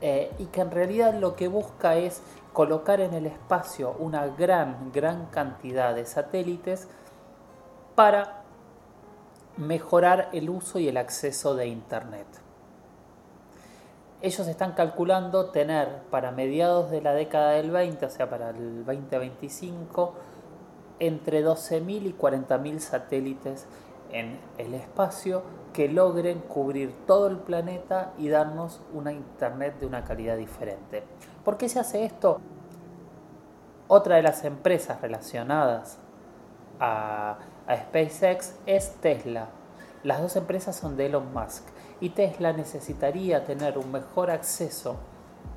eh, 0.00 0.32
y 0.38 0.46
que 0.46 0.62
en 0.62 0.70
realidad 0.70 1.12
lo 1.12 1.36
que 1.36 1.48
busca 1.48 1.96
es 1.96 2.22
colocar 2.54 3.02
en 3.02 3.12
el 3.12 3.26
espacio 3.26 3.94
una 3.98 4.26
gran, 4.26 4.90
gran 4.90 5.26
cantidad 5.26 5.94
de 5.94 6.06
satélites 6.06 6.88
para 7.94 8.40
mejorar 9.58 10.30
el 10.32 10.48
uso 10.48 10.78
y 10.78 10.88
el 10.88 10.96
acceso 10.96 11.54
de 11.54 11.66
Internet. 11.66 12.47
Ellos 14.20 14.48
están 14.48 14.72
calculando 14.72 15.50
tener 15.50 16.02
para 16.10 16.32
mediados 16.32 16.90
de 16.90 17.00
la 17.00 17.12
década 17.12 17.52
del 17.52 17.70
20, 17.70 18.04
o 18.06 18.10
sea, 18.10 18.28
para 18.28 18.50
el 18.50 18.84
2025, 18.84 20.14
entre 20.98 21.44
12.000 21.44 22.06
y 22.06 22.12
40.000 22.14 22.78
satélites 22.80 23.66
en 24.10 24.40
el 24.58 24.74
espacio 24.74 25.42
que 25.72 25.88
logren 25.88 26.40
cubrir 26.40 26.92
todo 27.06 27.28
el 27.28 27.36
planeta 27.36 28.12
y 28.18 28.28
darnos 28.28 28.80
una 28.92 29.12
Internet 29.12 29.78
de 29.78 29.86
una 29.86 30.02
calidad 30.02 30.36
diferente. 30.36 31.04
¿Por 31.44 31.56
qué 31.56 31.68
se 31.68 31.78
hace 31.78 32.04
esto? 32.04 32.40
Otra 33.86 34.16
de 34.16 34.22
las 34.22 34.44
empresas 34.44 35.00
relacionadas 35.00 35.98
a, 36.80 37.38
SpaceX 37.70 38.56
es 38.66 38.94
Tesla. 39.00 39.48
Las 40.02 40.20
dos 40.20 40.36
empresas 40.36 40.74
son 40.74 40.96
de 40.96 41.06
Elon 41.06 41.32
Musk 41.32 41.64
y 42.00 42.10
Tesla 42.10 42.52
necesitaría 42.52 43.44
tener 43.44 43.78
un 43.78 43.90
mejor 43.90 44.30
acceso 44.30 44.96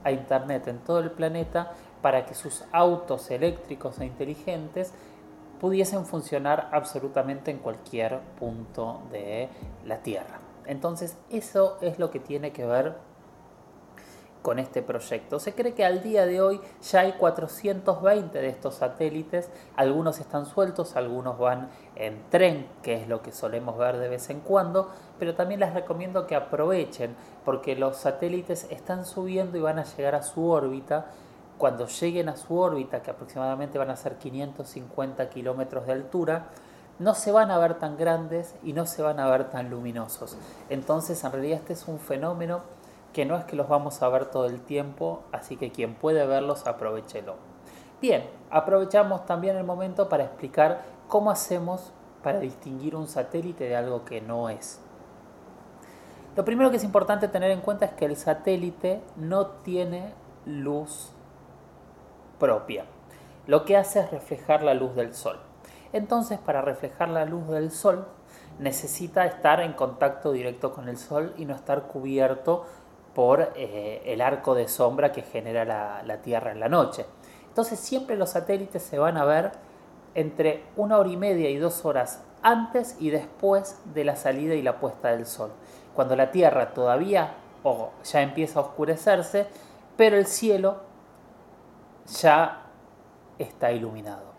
a 0.03 0.11
Internet 0.11 0.67
en 0.67 0.79
todo 0.79 0.99
el 0.99 1.11
planeta 1.11 1.73
para 2.01 2.25
que 2.25 2.33
sus 2.33 2.63
autos 2.71 3.29
eléctricos 3.29 3.99
e 3.99 4.05
inteligentes 4.05 4.93
pudiesen 5.59 6.05
funcionar 6.05 6.69
absolutamente 6.71 7.51
en 7.51 7.59
cualquier 7.59 8.19
punto 8.39 9.01
de 9.11 9.47
la 9.85 10.01
Tierra. 10.01 10.39
Entonces 10.65 11.17
eso 11.29 11.77
es 11.81 11.99
lo 11.99 12.09
que 12.09 12.19
tiene 12.19 12.51
que 12.51 12.65
ver 12.65 12.95
con 14.41 14.59
este 14.59 14.81
proyecto. 14.81 15.39
Se 15.39 15.53
cree 15.53 15.73
que 15.73 15.85
al 15.85 16.01
día 16.01 16.25
de 16.25 16.41
hoy 16.41 16.59
ya 16.81 17.01
hay 17.01 17.13
420 17.13 18.41
de 18.41 18.47
estos 18.47 18.75
satélites, 18.75 19.49
algunos 19.75 20.19
están 20.19 20.45
sueltos, 20.45 20.95
algunos 20.95 21.37
van 21.37 21.69
en 21.95 22.21
tren, 22.29 22.67
que 22.81 22.95
es 22.95 23.07
lo 23.07 23.21
que 23.21 23.31
solemos 23.31 23.77
ver 23.77 23.97
de 23.97 24.09
vez 24.09 24.29
en 24.29 24.39
cuando, 24.39 24.89
pero 25.19 25.35
también 25.35 25.59
les 25.59 25.73
recomiendo 25.73 26.25
que 26.27 26.35
aprovechen 26.35 27.15
porque 27.45 27.75
los 27.75 27.97
satélites 27.97 28.67
están 28.69 29.05
subiendo 29.05 29.57
y 29.57 29.61
van 29.61 29.79
a 29.79 29.83
llegar 29.83 30.15
a 30.15 30.23
su 30.23 30.49
órbita 30.49 31.07
cuando 31.57 31.85
lleguen 31.85 32.27
a 32.27 32.37
su 32.37 32.57
órbita, 32.57 33.03
que 33.03 33.11
aproximadamente 33.11 33.77
van 33.77 33.91
a 33.91 33.95
ser 33.95 34.15
550 34.15 35.29
kilómetros 35.29 35.85
de 35.85 35.91
altura, 35.91 36.47
no 36.97 37.13
se 37.13 37.31
van 37.31 37.51
a 37.51 37.59
ver 37.59 37.75
tan 37.75 37.97
grandes 37.97 38.55
y 38.63 38.73
no 38.73 38.87
se 38.87 39.03
van 39.03 39.19
a 39.19 39.29
ver 39.29 39.51
tan 39.51 39.69
luminosos. 39.69 40.37
Entonces, 40.69 41.23
en 41.23 41.31
realidad 41.31 41.59
este 41.59 41.73
es 41.73 41.87
un 41.87 41.99
fenómeno 41.99 42.61
que 43.13 43.25
no 43.25 43.35
es 43.35 43.45
que 43.45 43.55
los 43.55 43.67
vamos 43.67 44.01
a 44.01 44.09
ver 44.09 44.25
todo 44.25 44.45
el 44.45 44.61
tiempo, 44.61 45.23
así 45.31 45.57
que 45.57 45.71
quien 45.71 45.95
puede 45.95 46.25
verlos, 46.25 46.67
aprovechelo. 46.67 47.35
Bien, 48.01 48.29
aprovechamos 48.49 49.25
también 49.25 49.57
el 49.57 49.63
momento 49.63 50.09
para 50.09 50.23
explicar 50.23 50.81
cómo 51.07 51.29
hacemos 51.29 51.91
para 52.23 52.39
distinguir 52.39 52.95
un 52.95 53.07
satélite 53.07 53.65
de 53.65 53.75
algo 53.75 54.05
que 54.05 54.21
no 54.21 54.49
es. 54.49 54.79
Lo 56.35 56.45
primero 56.45 56.71
que 56.71 56.77
es 56.77 56.83
importante 56.83 57.27
tener 57.27 57.51
en 57.51 57.61
cuenta 57.61 57.85
es 57.85 57.91
que 57.91 58.05
el 58.05 58.15
satélite 58.15 59.01
no 59.17 59.47
tiene 59.47 60.13
luz 60.45 61.11
propia. 62.39 62.85
Lo 63.47 63.65
que 63.65 63.75
hace 63.75 63.99
es 63.99 64.11
reflejar 64.11 64.63
la 64.63 64.73
luz 64.73 64.95
del 64.95 65.13
sol. 65.13 65.39
Entonces, 65.93 66.39
para 66.39 66.61
reflejar 66.61 67.09
la 67.09 67.25
luz 67.25 67.47
del 67.49 67.69
sol, 67.71 68.07
necesita 68.59 69.25
estar 69.25 69.59
en 69.59 69.73
contacto 69.73 70.31
directo 70.31 70.71
con 70.71 70.87
el 70.87 70.97
sol 70.97 71.33
y 71.37 71.45
no 71.45 71.53
estar 71.53 71.83
cubierto 71.83 72.65
por 73.13 73.53
eh, 73.55 74.01
el 74.05 74.21
arco 74.21 74.55
de 74.55 74.67
sombra 74.67 75.11
que 75.11 75.21
genera 75.21 75.65
la, 75.65 76.03
la 76.03 76.21
Tierra 76.21 76.51
en 76.51 76.59
la 76.59 76.69
noche. 76.69 77.05
Entonces, 77.47 77.79
siempre 77.79 78.15
los 78.15 78.31
satélites 78.31 78.81
se 78.81 78.97
van 78.97 79.17
a 79.17 79.25
ver 79.25 79.51
entre 80.15 80.63
una 80.75 80.97
hora 80.97 81.09
y 81.09 81.17
media 81.17 81.49
y 81.49 81.57
dos 81.57 81.85
horas 81.85 82.21
antes 82.41 82.95
y 82.99 83.09
después 83.09 83.79
de 83.93 84.03
la 84.03 84.15
salida 84.15 84.55
y 84.55 84.61
la 84.61 84.79
puesta 84.79 85.09
del 85.09 85.25
sol. 85.25 85.51
Cuando 85.93 86.15
la 86.15 86.31
Tierra 86.31 86.73
todavía 86.73 87.33
o 87.63 87.91
ya 88.03 88.21
empieza 88.21 88.59
a 88.59 88.63
oscurecerse, 88.63 89.47
pero 89.97 90.17
el 90.17 90.25
cielo 90.25 90.77
ya 92.21 92.63
está 93.37 93.71
iluminado. 93.71 94.31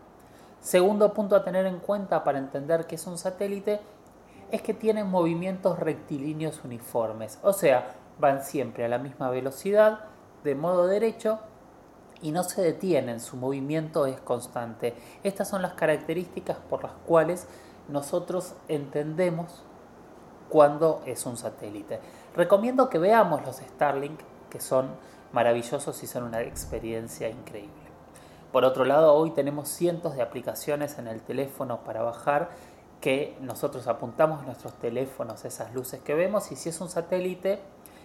Segundo 0.60 1.12
punto 1.12 1.36
a 1.36 1.44
tener 1.44 1.66
en 1.66 1.78
cuenta 1.78 2.24
para 2.24 2.38
entender 2.38 2.86
que 2.86 2.94
es 2.94 3.06
un 3.06 3.18
satélite 3.18 3.80
es 4.50 4.62
que 4.62 4.74
tienen 4.74 5.08
movimientos 5.08 5.78
rectilíneos 5.78 6.62
uniformes, 6.64 7.38
o 7.42 7.52
sea, 7.52 7.94
van 8.18 8.42
siempre 8.42 8.84
a 8.84 8.88
la 8.88 8.98
misma 8.98 9.30
velocidad, 9.30 10.00
de 10.44 10.54
modo 10.54 10.86
derecho, 10.86 11.40
y 12.20 12.30
no 12.30 12.44
se 12.44 12.62
detienen, 12.62 13.20
su 13.20 13.36
movimiento 13.36 14.06
es 14.06 14.20
constante. 14.20 14.94
Estas 15.24 15.48
son 15.48 15.60
las 15.60 15.74
características 15.74 16.56
por 16.70 16.84
las 16.84 16.92
cuales 17.06 17.48
nosotros 17.88 18.54
entendemos 18.68 19.64
cuando 20.48 21.02
es 21.04 21.26
un 21.26 21.36
satélite. 21.36 21.98
Recomiendo 22.36 22.88
que 22.88 22.98
veamos 22.98 23.44
los 23.44 23.56
Starlink, 23.56 24.20
que 24.50 24.60
son 24.60 24.90
maravillosos 25.32 26.02
y 26.02 26.06
son 26.06 26.24
una 26.24 26.42
experiencia 26.42 27.28
increíble. 27.28 27.72
Por 28.52 28.64
otro 28.64 28.84
lado, 28.84 29.14
hoy 29.14 29.30
tenemos 29.30 29.68
cientos 29.68 30.14
de 30.14 30.22
aplicaciones 30.22 30.98
en 30.98 31.08
el 31.08 31.22
teléfono 31.22 31.82
para 31.84 32.02
bajar 32.02 32.50
que 33.00 33.36
nosotros 33.40 33.88
apuntamos 33.88 34.44
nuestros 34.44 34.74
teléfonos 34.74 35.44
esas 35.44 35.74
luces 35.74 36.00
que 36.02 36.14
vemos 36.14 36.52
y 36.52 36.56
si 36.56 36.68
es 36.68 36.80
un 36.80 36.88
satélite 36.88 37.60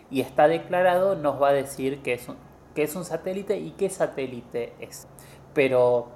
y 0.09 0.21
está 0.21 0.47
declarado 0.47 1.15
nos 1.15 1.41
va 1.41 1.49
a 1.49 1.53
decir 1.53 2.01
que 2.01 2.13
es 2.13 2.27
un, 2.27 2.37
que 2.75 2.83
es 2.83 2.95
un 2.95 3.05
satélite 3.05 3.57
y 3.57 3.71
qué 3.71 3.89
satélite 3.89 4.73
es. 4.79 5.07
Pero 5.53 6.09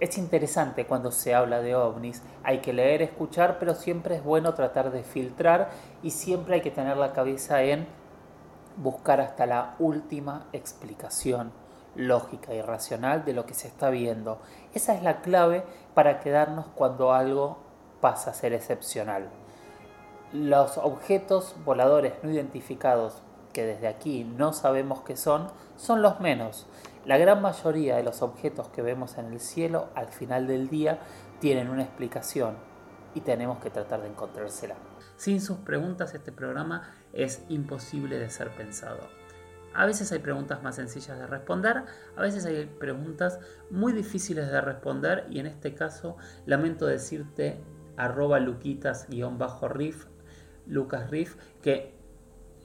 es 0.00 0.16
interesante 0.16 0.86
cuando 0.86 1.10
se 1.10 1.34
habla 1.34 1.60
de 1.60 1.74
ovnis, 1.74 2.22
hay 2.44 2.58
que 2.58 2.72
leer, 2.72 3.02
escuchar, 3.02 3.58
pero 3.58 3.74
siempre 3.74 4.16
es 4.16 4.24
bueno 4.24 4.54
tratar 4.54 4.90
de 4.90 5.02
filtrar 5.02 5.70
y 6.02 6.10
siempre 6.10 6.56
hay 6.56 6.60
que 6.60 6.70
tener 6.70 6.96
la 6.96 7.12
cabeza 7.12 7.62
en 7.62 7.86
buscar 8.76 9.20
hasta 9.20 9.44
la 9.46 9.74
última 9.78 10.46
explicación 10.52 11.52
lógica 11.96 12.54
y 12.54 12.62
racional 12.62 13.24
de 13.24 13.32
lo 13.32 13.44
que 13.44 13.54
se 13.54 13.66
está 13.66 13.90
viendo. 13.90 14.38
Esa 14.72 14.94
es 14.94 15.02
la 15.02 15.20
clave 15.20 15.64
para 15.94 16.20
quedarnos 16.20 16.66
cuando 16.74 17.12
algo 17.12 17.58
pasa 18.00 18.30
a 18.30 18.34
ser 18.34 18.52
excepcional. 18.52 19.28
Los 20.32 20.78
objetos 20.78 21.56
voladores 21.64 22.12
no 22.22 22.30
identificados 22.30 23.22
desde 23.64 23.88
aquí 23.88 24.24
no 24.24 24.52
sabemos 24.52 25.02
qué 25.02 25.16
son, 25.16 25.48
son 25.76 26.02
los 26.02 26.20
menos. 26.20 26.66
La 27.04 27.18
gran 27.18 27.40
mayoría 27.40 27.96
de 27.96 28.02
los 28.02 28.22
objetos 28.22 28.68
que 28.68 28.82
vemos 28.82 29.16
en 29.18 29.26
el 29.26 29.40
cielo 29.40 29.88
al 29.94 30.08
final 30.08 30.46
del 30.46 30.68
día 30.68 30.98
tienen 31.40 31.70
una 31.70 31.82
explicación 31.82 32.56
y 33.14 33.20
tenemos 33.20 33.58
que 33.58 33.70
tratar 33.70 34.02
de 34.02 34.08
encontrársela. 34.08 34.74
Sin 35.16 35.40
sus 35.40 35.58
preguntas 35.58 36.14
este 36.14 36.32
programa 36.32 36.94
es 37.12 37.42
imposible 37.48 38.18
de 38.18 38.30
ser 38.30 38.50
pensado. 38.50 39.00
A 39.74 39.86
veces 39.86 40.10
hay 40.12 40.18
preguntas 40.18 40.62
más 40.62 40.76
sencillas 40.76 41.18
de 41.18 41.26
responder, 41.26 41.84
a 42.16 42.22
veces 42.22 42.44
hay 42.46 42.66
preguntas 42.66 43.38
muy 43.70 43.92
difíciles 43.92 44.50
de 44.50 44.60
responder 44.60 45.26
y 45.30 45.40
en 45.40 45.46
este 45.46 45.74
caso 45.74 46.16
lamento 46.46 46.86
decirte 46.86 47.60
arroba 47.96 48.38
luquitas-riff, 48.40 50.06
Lucas 50.66 51.10
Riff, 51.10 51.36
que 51.62 51.97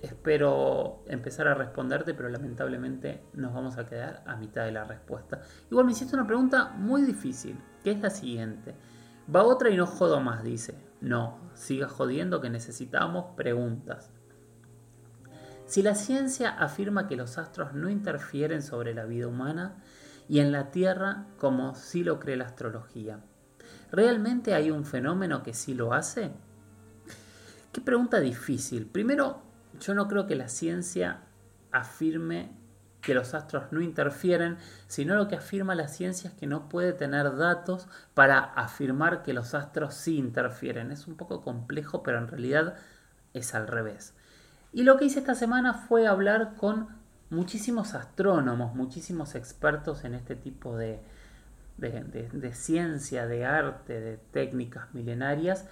espero 0.03 1.01
empezar 1.07 1.47
a 1.47 1.53
responderte, 1.53 2.13
pero 2.13 2.27
lamentablemente 2.27 3.23
nos 3.33 3.53
vamos 3.53 3.77
a 3.77 3.85
quedar 3.85 4.21
a 4.27 4.35
mitad 4.35 4.65
de 4.65 4.73
la 4.73 4.83
respuesta. 4.83 5.41
Igual 5.71 5.85
me 5.85 5.93
hiciste 5.93 6.15
una 6.15 6.27
pregunta 6.27 6.73
muy 6.75 7.03
difícil, 7.03 7.57
que 7.83 7.91
es 7.91 8.01
la 8.01 8.09
siguiente. 8.09 8.75
Va 9.33 9.43
otra 9.43 9.69
y 9.69 9.77
no 9.77 9.87
jodo 9.87 10.19
más, 10.19 10.43
dice. 10.43 10.75
No, 10.99 11.39
siga 11.53 11.87
jodiendo 11.87 12.41
que 12.41 12.49
necesitamos 12.49 13.33
preguntas. 13.37 14.11
Si 15.65 15.81
la 15.81 15.95
ciencia 15.95 16.49
afirma 16.49 17.07
que 17.07 17.15
los 17.15 17.37
astros 17.37 17.73
no 17.73 17.89
interfieren 17.89 18.61
sobre 18.61 18.93
la 18.93 19.05
vida 19.05 19.27
humana 19.27 19.77
y 20.27 20.39
en 20.39 20.51
la 20.51 20.69
Tierra 20.71 21.27
como 21.37 21.75
sí 21.75 22.03
lo 22.03 22.19
cree 22.19 22.35
la 22.35 22.45
astrología, 22.45 23.21
¿realmente 23.89 24.53
hay 24.53 24.69
un 24.69 24.83
fenómeno 24.83 25.43
que 25.43 25.53
sí 25.53 25.73
lo 25.73 25.93
hace? 25.93 26.31
Qué 27.71 27.79
pregunta 27.79 28.19
difícil. 28.19 28.85
Primero, 28.85 29.52
yo 29.79 29.93
no 29.93 30.07
creo 30.07 30.27
que 30.27 30.35
la 30.35 30.49
ciencia 30.49 31.21
afirme 31.71 32.51
que 33.01 33.13
los 33.13 33.33
astros 33.33 33.65
no 33.71 33.81
interfieren, 33.81 34.57
sino 34.87 35.15
lo 35.15 35.27
que 35.27 35.35
afirma 35.35 35.75
la 35.75 35.89
ciencia 35.89 36.29
es 36.29 36.35
que 36.35 36.47
no 36.47 36.69
puede 36.69 36.93
tener 36.93 37.35
datos 37.35 37.87
para 38.13 38.39
afirmar 38.39 39.23
que 39.23 39.33
los 39.33 39.53
astros 39.53 39.93
sí 39.93 40.17
interfieren. 40.17 40.91
Es 40.91 41.07
un 41.07 41.15
poco 41.15 41.41
complejo, 41.41 42.01
pero 42.01 42.17
en 42.17 42.29
realidad 42.29 42.75
es 43.33 43.53
al 43.53 43.67
revés. 43.67 44.15
Y 44.71 44.83
lo 44.83 44.97
que 44.97 45.05
hice 45.05 45.19
esta 45.19 45.35
semana 45.35 45.73
fue 45.73 46.07
hablar 46.07 46.55
con 46.55 46.87
muchísimos 47.29 47.93
astrónomos, 47.93 48.73
muchísimos 48.73 49.35
expertos 49.35 50.05
en 50.05 50.15
este 50.15 50.35
tipo 50.35 50.77
de, 50.77 51.01
de, 51.77 52.53
ciencia, 52.53 53.27
de 53.27 53.45
arte, 53.45 53.99
de 53.99 54.17
técnicas 54.17 54.93
milenarias, 54.93 55.65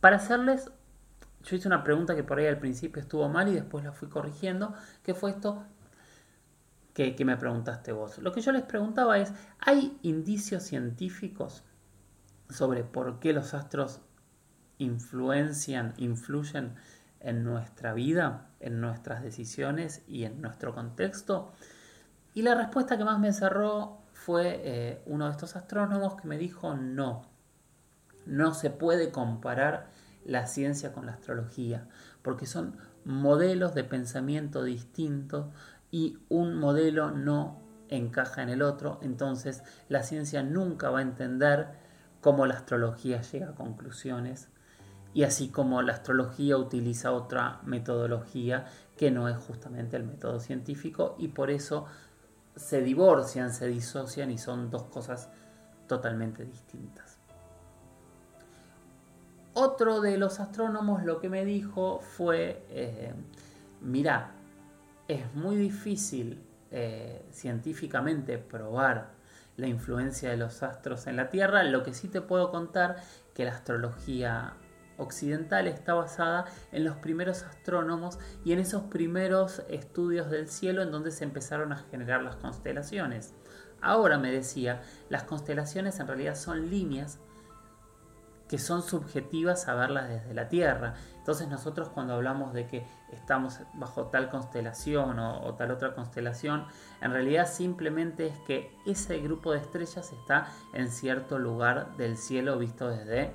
para 0.00 0.16
hacerles, 0.16 0.70
yo 1.44 1.56
hice 1.56 1.68
una 1.68 1.84
pregunta 1.84 2.14
que 2.14 2.24
por 2.24 2.38
ahí 2.38 2.46
al 2.46 2.58
principio 2.58 3.00
estuvo 3.00 3.28
mal 3.28 3.48
y 3.48 3.54
después 3.54 3.84
la 3.84 3.92
fui 3.92 4.08
corrigiendo, 4.08 4.74
que 5.02 5.14
fue 5.14 5.30
esto 5.30 5.64
que, 6.94 7.14
que 7.14 7.24
me 7.24 7.36
preguntaste 7.36 7.92
vos. 7.92 8.18
Lo 8.18 8.32
que 8.32 8.40
yo 8.40 8.50
les 8.52 8.62
preguntaba 8.62 9.18
es, 9.18 9.32
¿hay 9.60 9.98
indicios 10.02 10.62
científicos 10.62 11.64
sobre 12.48 12.82
por 12.82 13.18
qué 13.20 13.32
los 13.32 13.52
astros 13.52 14.00
influencian, 14.78 15.92
influyen 15.98 16.74
en 17.20 17.44
nuestra 17.44 17.92
vida, 17.92 18.48
en 18.60 18.80
nuestras 18.80 19.22
decisiones 19.22 20.02
y 20.08 20.24
en 20.24 20.40
nuestro 20.40 20.74
contexto? 20.74 21.52
Y 22.32 22.42
la 22.42 22.54
respuesta 22.54 22.96
que 22.96 23.04
más 23.04 23.20
me 23.20 23.32
cerró 23.32 23.98
fue 24.12 24.60
eh, 24.64 25.02
uno 25.06 25.26
de 25.26 25.32
estos 25.32 25.56
astrónomos 25.56 26.16
que 26.16 26.26
me 26.26 26.38
dijo 26.38 26.74
no, 26.74 27.22
no 28.24 28.54
se 28.54 28.70
puede 28.70 29.10
comparar 29.10 29.90
la 30.24 30.46
ciencia 30.46 30.92
con 30.92 31.06
la 31.06 31.12
astrología, 31.12 31.88
porque 32.22 32.46
son 32.46 32.76
modelos 33.04 33.74
de 33.74 33.84
pensamiento 33.84 34.64
distintos 34.64 35.46
y 35.90 36.18
un 36.28 36.56
modelo 36.56 37.10
no 37.10 37.60
encaja 37.88 38.42
en 38.42 38.48
el 38.48 38.62
otro, 38.62 38.98
entonces 39.02 39.62
la 39.88 40.02
ciencia 40.02 40.42
nunca 40.42 40.90
va 40.90 41.00
a 41.00 41.02
entender 41.02 41.68
cómo 42.20 42.46
la 42.46 42.54
astrología 42.54 43.20
llega 43.20 43.50
a 43.50 43.54
conclusiones 43.54 44.48
y 45.12 45.22
así 45.22 45.48
como 45.48 45.80
la 45.82 45.92
astrología 45.92 46.56
utiliza 46.56 47.12
otra 47.12 47.60
metodología 47.64 48.66
que 48.96 49.10
no 49.10 49.28
es 49.28 49.36
justamente 49.36 49.96
el 49.96 50.04
método 50.04 50.40
científico 50.40 51.14
y 51.18 51.28
por 51.28 51.50
eso 51.50 51.86
se 52.56 52.82
divorcian, 52.82 53.52
se 53.52 53.68
disocian 53.68 54.30
y 54.30 54.38
son 54.38 54.70
dos 54.70 54.84
cosas 54.84 55.28
totalmente 55.86 56.44
distintas. 56.44 57.13
Otro 59.54 60.00
de 60.00 60.18
los 60.18 60.40
astrónomos 60.40 61.04
lo 61.04 61.20
que 61.20 61.28
me 61.28 61.44
dijo 61.44 62.00
fue, 62.00 62.66
eh, 62.70 63.14
mira, 63.80 64.32
es 65.06 65.32
muy 65.34 65.54
difícil 65.54 66.42
eh, 66.72 67.24
científicamente 67.30 68.36
probar 68.38 69.12
la 69.56 69.68
influencia 69.68 70.28
de 70.28 70.36
los 70.36 70.64
astros 70.64 71.06
en 71.06 71.14
la 71.14 71.30
Tierra, 71.30 71.62
lo 71.62 71.84
que 71.84 71.94
sí 71.94 72.08
te 72.08 72.20
puedo 72.20 72.50
contar 72.50 72.96
que 73.32 73.44
la 73.44 73.52
astrología 73.52 74.54
occidental 74.96 75.68
está 75.68 75.94
basada 75.94 76.46
en 76.72 76.82
los 76.82 76.96
primeros 76.96 77.44
astrónomos 77.44 78.18
y 78.44 78.52
en 78.52 78.58
esos 78.58 78.82
primeros 78.82 79.62
estudios 79.68 80.30
del 80.30 80.48
cielo 80.48 80.82
en 80.82 80.90
donde 80.90 81.12
se 81.12 81.22
empezaron 81.22 81.72
a 81.72 81.76
generar 81.76 82.22
las 82.22 82.34
constelaciones. 82.36 83.34
Ahora 83.80 84.18
me 84.18 84.32
decía, 84.32 84.82
las 85.10 85.22
constelaciones 85.22 86.00
en 86.00 86.08
realidad 86.08 86.34
son 86.34 86.70
líneas 86.70 87.20
que 88.54 88.58
son 88.60 88.84
subjetivas 88.84 89.66
a 89.66 89.74
verlas 89.74 90.08
desde 90.08 90.32
la 90.32 90.48
Tierra. 90.48 90.94
Entonces 91.18 91.48
nosotros 91.48 91.88
cuando 91.88 92.14
hablamos 92.14 92.54
de 92.54 92.68
que 92.68 92.86
estamos 93.10 93.58
bajo 93.72 94.04
tal 94.10 94.30
constelación 94.30 95.18
o, 95.18 95.42
o, 95.44 95.54
tal 95.54 95.72
otra 95.72 95.92
constelación, 95.96 96.64
en 97.00 97.10
realidad 97.10 97.48
simplemente 97.50 98.28
es 98.28 98.38
que 98.46 98.70
ese 98.86 99.18
grupo 99.18 99.50
de 99.50 99.58
estrellas 99.58 100.12
está 100.12 100.52
en 100.72 100.88
cierto 100.88 101.40
lugar 101.40 101.96
del 101.96 102.16
cielo 102.16 102.56
visto 102.56 102.90
desde 102.90 103.32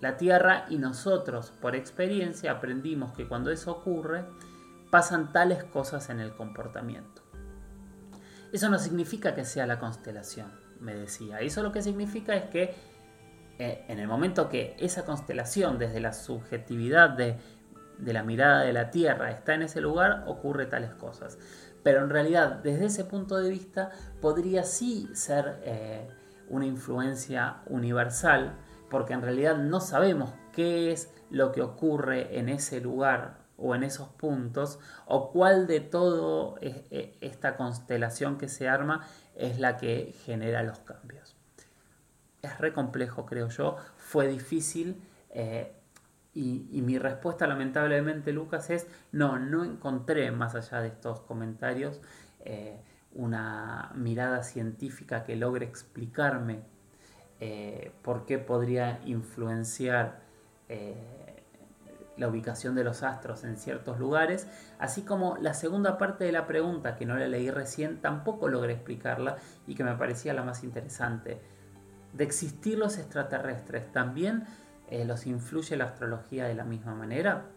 la 0.00 0.16
Tierra 0.16 0.66
y 0.68 0.78
nosotros 0.78 1.52
por 1.60 1.76
experiencia 1.76 2.50
aprendimos 2.50 3.12
que 3.12 3.28
cuando 3.28 3.52
eso 3.52 3.70
ocurre 3.70 4.24
pasan 4.90 5.32
tales 5.32 5.62
cosas 5.62 6.10
en 6.10 6.18
el 6.18 6.34
comportamiento. 6.34 7.22
Eso 8.52 8.68
no 8.68 8.80
significa 8.80 9.36
que 9.36 9.44
sea 9.44 9.66
la 9.68 9.78
constelación, 9.78 10.50
me 10.80 10.96
decía. 10.96 11.38
Eso 11.38 11.62
lo 11.62 11.70
que 11.70 11.80
significa 11.80 12.34
es 12.34 12.50
que 12.50 12.91
eh, 13.58 13.84
en 13.88 13.98
el 13.98 14.08
momento 14.08 14.48
que 14.48 14.76
esa 14.78 15.04
constelación 15.04 15.78
desde 15.78 16.00
la 16.00 16.12
subjetividad 16.12 17.10
de, 17.10 17.36
la 17.98 18.22
mirada 18.22 18.62
de 18.62 18.72
la 18.72 18.90
Tierra 18.90 19.30
está 19.30 19.54
en 19.54 19.62
ese 19.62 19.80
lugar, 19.80 20.24
ocurre 20.26 20.66
tales 20.66 20.94
cosas. 20.94 21.38
Pero 21.82 22.02
en 22.02 22.10
realidad, 22.10 22.60
desde 22.62 22.86
ese 22.86 23.04
punto 23.04 23.36
de 23.38 23.50
vista, 23.50 23.90
podría 24.20 24.64
sí 24.64 25.08
ser 25.14 25.60
eh, 25.64 26.08
una 26.48 26.66
influencia 26.66 27.62
universal 27.66 28.56
porque 28.92 29.14
en 29.14 29.22
realidad 29.22 29.56
no 29.56 29.80
sabemos 29.80 30.34
qué 30.52 30.92
es 30.92 31.10
lo 31.30 31.50
que 31.50 31.62
ocurre 31.62 32.38
en 32.38 32.50
ese 32.50 32.80
lugar 32.80 33.38
o 33.56 33.74
en 33.74 33.84
esos 33.84 34.08
puntos, 34.08 34.78
o 35.06 35.30
cuál 35.30 35.66
de 35.66 35.80
todo 35.80 36.56
e, 36.60 37.16
esta 37.20 37.56
constelación 37.56 38.36
que 38.36 38.48
se 38.48 38.68
arma 38.68 39.06
es 39.34 39.58
la 39.58 39.76
que 39.76 40.14
genera 40.24 40.62
los 40.62 40.80
cambios. 40.80 41.31
Es 42.42 42.58
re 42.58 42.72
complejo, 42.72 43.24
creo 43.24 43.50
yo, 43.50 43.76
fue 43.96 44.26
difícil 44.26 45.00
eh, 45.30 45.72
y, 46.34 46.82
mi 46.82 46.98
respuesta 46.98 47.46
lamentablemente, 47.46 48.32
Lucas, 48.32 48.68
es 48.70 48.88
no, 49.12 49.38
no 49.38 49.62
encontré 49.62 50.32
más 50.32 50.56
allá 50.56 50.80
de 50.80 50.88
estos 50.88 51.20
comentarios 51.20 52.00
eh, 52.40 52.80
una 53.12 53.92
mirada 53.94 54.42
científica 54.42 55.22
que 55.22 55.36
logre 55.36 55.66
explicarme 55.66 56.62
eh, 57.38 57.92
por 58.02 58.26
qué 58.26 58.38
podría 58.38 59.00
influenciar 59.04 60.20
la 62.16 62.28
ubicación 62.28 62.74
de 62.74 62.82
los 62.82 63.02
astros 63.02 63.44
en 63.44 63.56
ciertos 63.56 63.98
lugares, 63.98 64.48
así 64.78 65.02
como 65.02 65.36
la 65.36 65.54
segunda 65.54 65.98
parte 65.98 66.24
de 66.24 66.32
la 66.32 66.46
pregunta, 66.46 66.96
que 66.96 67.04
no 67.04 67.16
la 67.16 67.28
leí 67.28 67.50
recién, 67.50 68.00
tampoco 68.00 68.48
logré 68.48 68.72
explicarla 68.72 69.36
y 69.66 69.74
que 69.74 69.84
me 69.84 69.94
parecía 69.94 70.32
la 70.32 70.42
más 70.42 70.64
interesante. 70.64 71.40
De 72.12 72.24
existir 72.24 72.78
los 72.78 72.98
extraterrestres, 72.98 73.90
¿también 73.92 74.44
eh, 74.88 75.04
los 75.04 75.26
influye 75.26 75.76
la 75.76 75.84
astrología 75.84 76.46
de 76.46 76.54
la 76.54 76.64
misma 76.64 76.94
manera? 76.94 77.50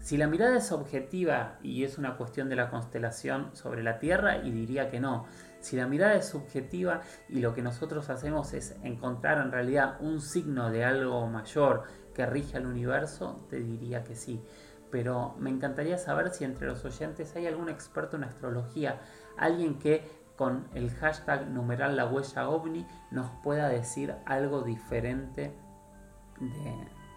Si 0.00 0.16
la 0.16 0.28
mirada 0.28 0.56
es 0.56 0.70
objetiva 0.70 1.58
y 1.62 1.82
es 1.82 1.98
una 1.98 2.16
cuestión 2.16 2.48
de 2.48 2.54
la 2.56 2.70
constelación 2.70 3.50
sobre 3.54 3.82
la 3.82 3.98
Tierra, 3.98 4.38
y 4.38 4.52
diría 4.52 4.88
que 4.88 5.00
no. 5.00 5.26
Si 5.60 5.76
la 5.76 5.88
mirada 5.88 6.14
es 6.14 6.26
subjetiva 6.26 7.00
y 7.28 7.40
lo 7.40 7.54
que 7.54 7.62
nosotros 7.62 8.08
hacemos 8.08 8.52
es 8.52 8.76
encontrar 8.84 9.38
en 9.38 9.50
realidad 9.50 9.96
un 10.00 10.20
signo 10.20 10.70
de 10.70 10.84
algo 10.84 11.26
mayor 11.26 11.82
que 12.14 12.24
rige 12.24 12.56
al 12.56 12.66
universo, 12.66 13.44
te 13.50 13.58
diría 13.58 14.04
que 14.04 14.14
sí. 14.14 14.40
Pero 14.92 15.34
me 15.40 15.50
encantaría 15.50 15.98
saber 15.98 16.30
si 16.30 16.44
entre 16.44 16.68
los 16.68 16.84
oyentes 16.84 17.34
hay 17.34 17.48
algún 17.48 17.68
experto 17.68 18.16
en 18.16 18.24
astrología, 18.24 19.00
alguien 19.36 19.80
que 19.80 20.08
con 20.36 20.68
el 20.74 20.90
hashtag 20.90 21.48
numeral 21.48 21.96
la 21.96 22.06
huella 22.06 22.48
ovni 22.48 22.86
nos 23.10 23.30
pueda 23.42 23.68
decir 23.68 24.14
algo 24.26 24.62
diferente 24.62 25.56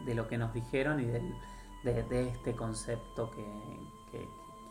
de, 0.06 0.16
lo 0.16 0.28
que 0.28 0.38
nos 0.38 0.54
dijeron 0.54 1.00
y 1.00 1.06
de, 1.06 1.22
este 1.84 2.56
concepto 2.56 3.32
que, 3.32 3.80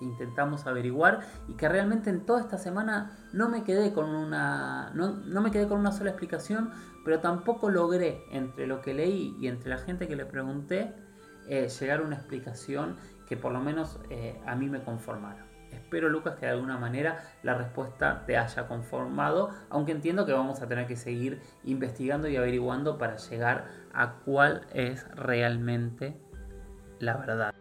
intentamos 0.00 0.64
averiguar 0.68 1.26
y 1.48 1.54
que 1.54 1.68
realmente 1.68 2.08
en 2.08 2.24
toda 2.24 2.40
esta 2.40 2.56
semana 2.56 3.18
no 3.32 3.48
me 3.48 3.64
quedé 3.64 3.92
con 3.92 4.08
una 4.08 4.92
no, 4.94 5.40
me 5.40 5.50
quedé 5.50 5.66
con 5.66 5.80
una 5.80 5.90
sola 5.90 6.10
explicación 6.10 6.70
pero 7.04 7.18
tampoco 7.18 7.68
logré 7.68 8.24
entre 8.30 8.68
lo 8.68 8.80
que 8.80 8.94
leí 8.94 9.36
y 9.40 9.48
entre 9.48 9.70
la 9.70 9.78
gente 9.78 10.06
que 10.06 10.14
le 10.14 10.24
pregunté 10.24 10.94
eh, 11.48 11.68
llegar 11.68 11.98
a 11.98 12.02
una 12.04 12.14
explicación 12.14 12.94
que 13.26 13.36
por 13.36 13.50
lo 13.50 13.58
menos 13.58 13.98
eh, 14.08 14.40
a 14.46 14.54
mí 14.54 14.68
me 14.68 14.84
conformara 14.84 15.47
espero 15.72 16.08
Lucas 16.08 16.36
que 16.36 16.46
de 16.46 16.52
alguna 16.52 16.78
manera 16.78 17.18
la 17.42 17.54
respuesta 17.54 18.24
te 18.26 18.36
haya 18.36 18.66
conformado 18.68 19.50
aunque 19.70 19.92
entiendo 19.92 20.26
que 20.26 20.32
vamos 20.32 20.60
a 20.62 20.68
tener 20.68 20.86
que 20.86 20.96
seguir 20.96 21.40
investigando 21.64 22.28
y 22.28 22.36
averiguando 22.36 22.98
para 22.98 23.16
llegar 23.16 23.68
a 23.92 24.20
cuál 24.24 24.66
es 24.72 25.08
realmente 25.14 26.20
la 26.98 27.16
verdad 27.16 27.54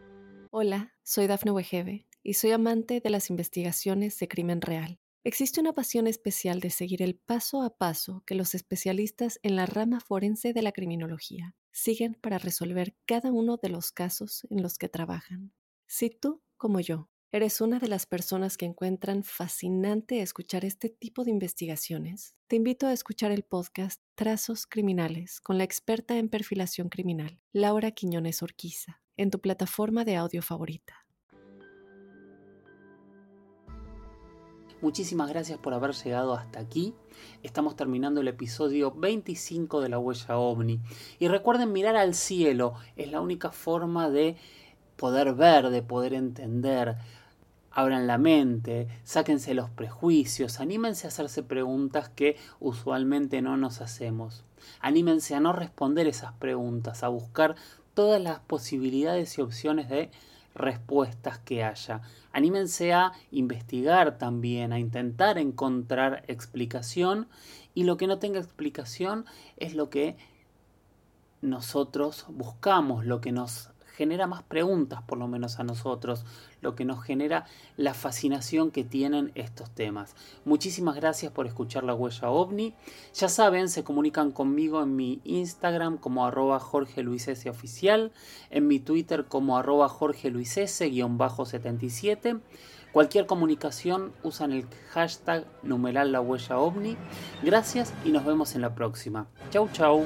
Hola, 0.50 0.94
soy 1.04 1.28
Dafne 1.28 1.52
Wegebe 1.52 2.08
y 2.24 2.34
soy 2.34 2.52
amante 2.52 3.00
de 3.00 3.10
las 3.10 3.30
investigaciones 3.30 4.18
de 4.18 4.28
crimen 4.28 4.62
real. 4.62 5.00
Existe 5.24 5.60
una 5.60 5.74
pasión 5.74 6.08
especial 6.08 6.62
de 6.62 6.70
seguir 6.70 7.02
el 7.02 7.16
paso 7.16 7.62
a 7.62 7.78
paso 7.78 8.24
que 8.26 8.34
los 8.34 8.56
especialistas 8.56 9.40
en 9.44 9.56
la 9.58 9.66
rama 9.66 10.00
forense 10.00 10.54
de 10.54 10.62
la 10.62 10.72
criminología 10.72 11.54
siguen 11.72 12.16
para 12.16 12.38
resolver 12.38 12.96
cada 13.06 13.32
uno 13.32 13.58
de 13.58 13.70
los 13.70 13.92
casos 13.92 14.48
en 14.50 14.64
los 14.64 14.78
que 14.78 14.90
trabajan. 14.90 15.54
Si 15.86 16.10
tú, 16.10 16.42
como 16.56 16.80
yo, 16.80 17.10
eres 17.32 17.60
una 17.60 17.80
de 17.80 17.88
las 17.88 18.06
personas 18.06 18.56
que 18.56 18.66
encuentran 18.66 19.24
fascinante 19.24 20.22
escuchar 20.22 20.64
este 20.64 20.90
tipo 20.90 21.26
de 21.26 21.32
investigaciones, 21.32 22.36
te 22.48 22.56
invito 22.56 22.88
a 22.88 22.94
escuchar 22.94 23.32
el 23.32 23.44
podcast 23.44 24.02
Trazos 24.16 24.66
Criminales 24.66 25.42
con 25.42 25.58
la 25.58 25.66
experta 25.66 26.18
en 26.18 26.30
perfilación 26.30 26.88
criminal, 26.88 27.40
Laura 27.52 27.92
Quiñones 27.92 28.42
Orquiza, 28.44 29.02
en 29.18 29.30
tu 29.30 29.42
plataforma 29.42 30.06
de 30.06 30.16
audio 30.16 30.42
favorita. 30.42 31.06
Muchísimas 34.80 35.30
gracias 35.30 35.58
por 35.58 35.74
haber 35.74 35.94
llegado 35.94 36.36
hasta 36.36 36.60
aquí. 36.60 36.94
Estamos 37.42 37.76
terminando 37.76 38.22
el 38.22 38.28
episodio 38.28 38.92
25 38.92 39.82
de 39.82 39.90
la 39.90 39.98
huella 39.98 40.38
ovni. 40.38 40.80
Y 41.18 41.28
recuerden 41.30 41.74
mirar 41.74 41.96
al 41.96 42.14
cielo, 42.14 42.76
es 42.96 43.12
la 43.12 43.20
única 43.20 43.52
forma 43.52 44.12
de 44.12 44.38
poder 44.98 45.34
ver, 45.34 45.70
de 45.70 45.82
poder 45.82 46.14
entender. 46.14 46.98
Abran 47.72 48.08
la 48.08 48.18
mente, 48.18 48.88
sáquense 49.04 49.54
los 49.54 49.70
prejuicios, 49.70 50.60
anímense 50.60 51.06
a 51.06 51.10
hacerse 51.10 51.44
preguntas 51.44 52.10
que 52.10 52.36
usualmente 52.60 53.42
no 53.42 53.56
nos 53.56 53.82
hacemos. 53.82 54.44
Anímense 54.80 55.36
a 55.36 55.40
no 55.40 55.54
responder 55.54 56.08
esas 56.08 56.34
preguntas, 56.34 57.04
a 57.04 57.08
buscar 57.08 57.56
todas 57.94 58.22
las 58.22 58.40
posibilidades 58.40 59.38
y 59.38 59.42
opciones 59.42 59.90
de 59.90 60.10
respuestas 60.56 61.38
que 61.38 61.64
haya. 61.64 62.02
Anímense 62.32 62.94
a 62.94 63.14
investigar 63.32 64.18
también, 64.18 64.74
a 64.74 64.80
intentar 64.80 65.38
encontrar 65.38 66.24
explicación 66.28 67.28
y 67.76 67.84
lo 67.84 67.98
que 67.98 68.08
no 68.08 68.18
tenga 68.18 68.40
explicación 68.40 69.26
es 69.58 69.76
lo 69.76 69.92
que 69.92 70.18
nosotros 71.42 72.26
buscamos, 72.30 73.06
lo 73.06 73.22
que 73.22 73.32
nos 73.32 73.70
genera 73.98 74.28
más 74.28 74.44
preguntas, 74.44 75.02
por 75.02 75.18
lo 75.18 75.28
menos 75.28 75.60
a 75.60 75.64
nosotros, 75.64 76.24
lo 76.62 76.76
que 76.76 76.86
nos 76.86 77.04
genera 77.04 77.46
la 77.78 77.96
fascinación 77.96 78.70
que 78.70 78.84
tienen 78.84 79.32
estos 79.34 79.72
temas. 79.72 80.16
Muchísimas 80.46 80.96
gracias 80.96 81.32
por 81.32 81.48
escuchar 81.48 81.84
la 81.84 81.96
huella 81.96 82.30
ovni. 82.30 82.76
Ya 83.16 83.28
saben, 83.28 83.70
se 83.70 83.84
comunican 83.84 84.32
conmigo 84.32 84.84
en 84.84 84.96
mi 84.96 85.20
Instagram 85.24 85.98
como 85.98 86.28
arroba 86.28 86.60
Jorge 86.60 87.02
Luis 87.02 87.28
oficial, 87.50 88.12
en 88.52 88.68
mi 88.68 88.80
Twitter 88.80 89.26
como 89.26 89.58
arroba 89.58 89.90
Jorge 89.90 90.30
Luis 90.30 90.56
S. 90.58 90.88
77. 90.88 92.38
Cualquier 92.92 93.26
comunicación 93.26 94.14
usan 94.24 94.52
el 94.52 94.68
hashtag 94.92 95.46
numeral 95.64 96.12
la 96.12 96.22
huella. 96.22 96.56
Gracias 97.42 97.94
y 98.06 98.12
nos 98.12 98.26
vemos 98.26 98.54
en 98.54 98.62
la 98.62 98.76
próxima. 98.76 99.28
Chau 99.50 99.68
chau. 99.74 100.06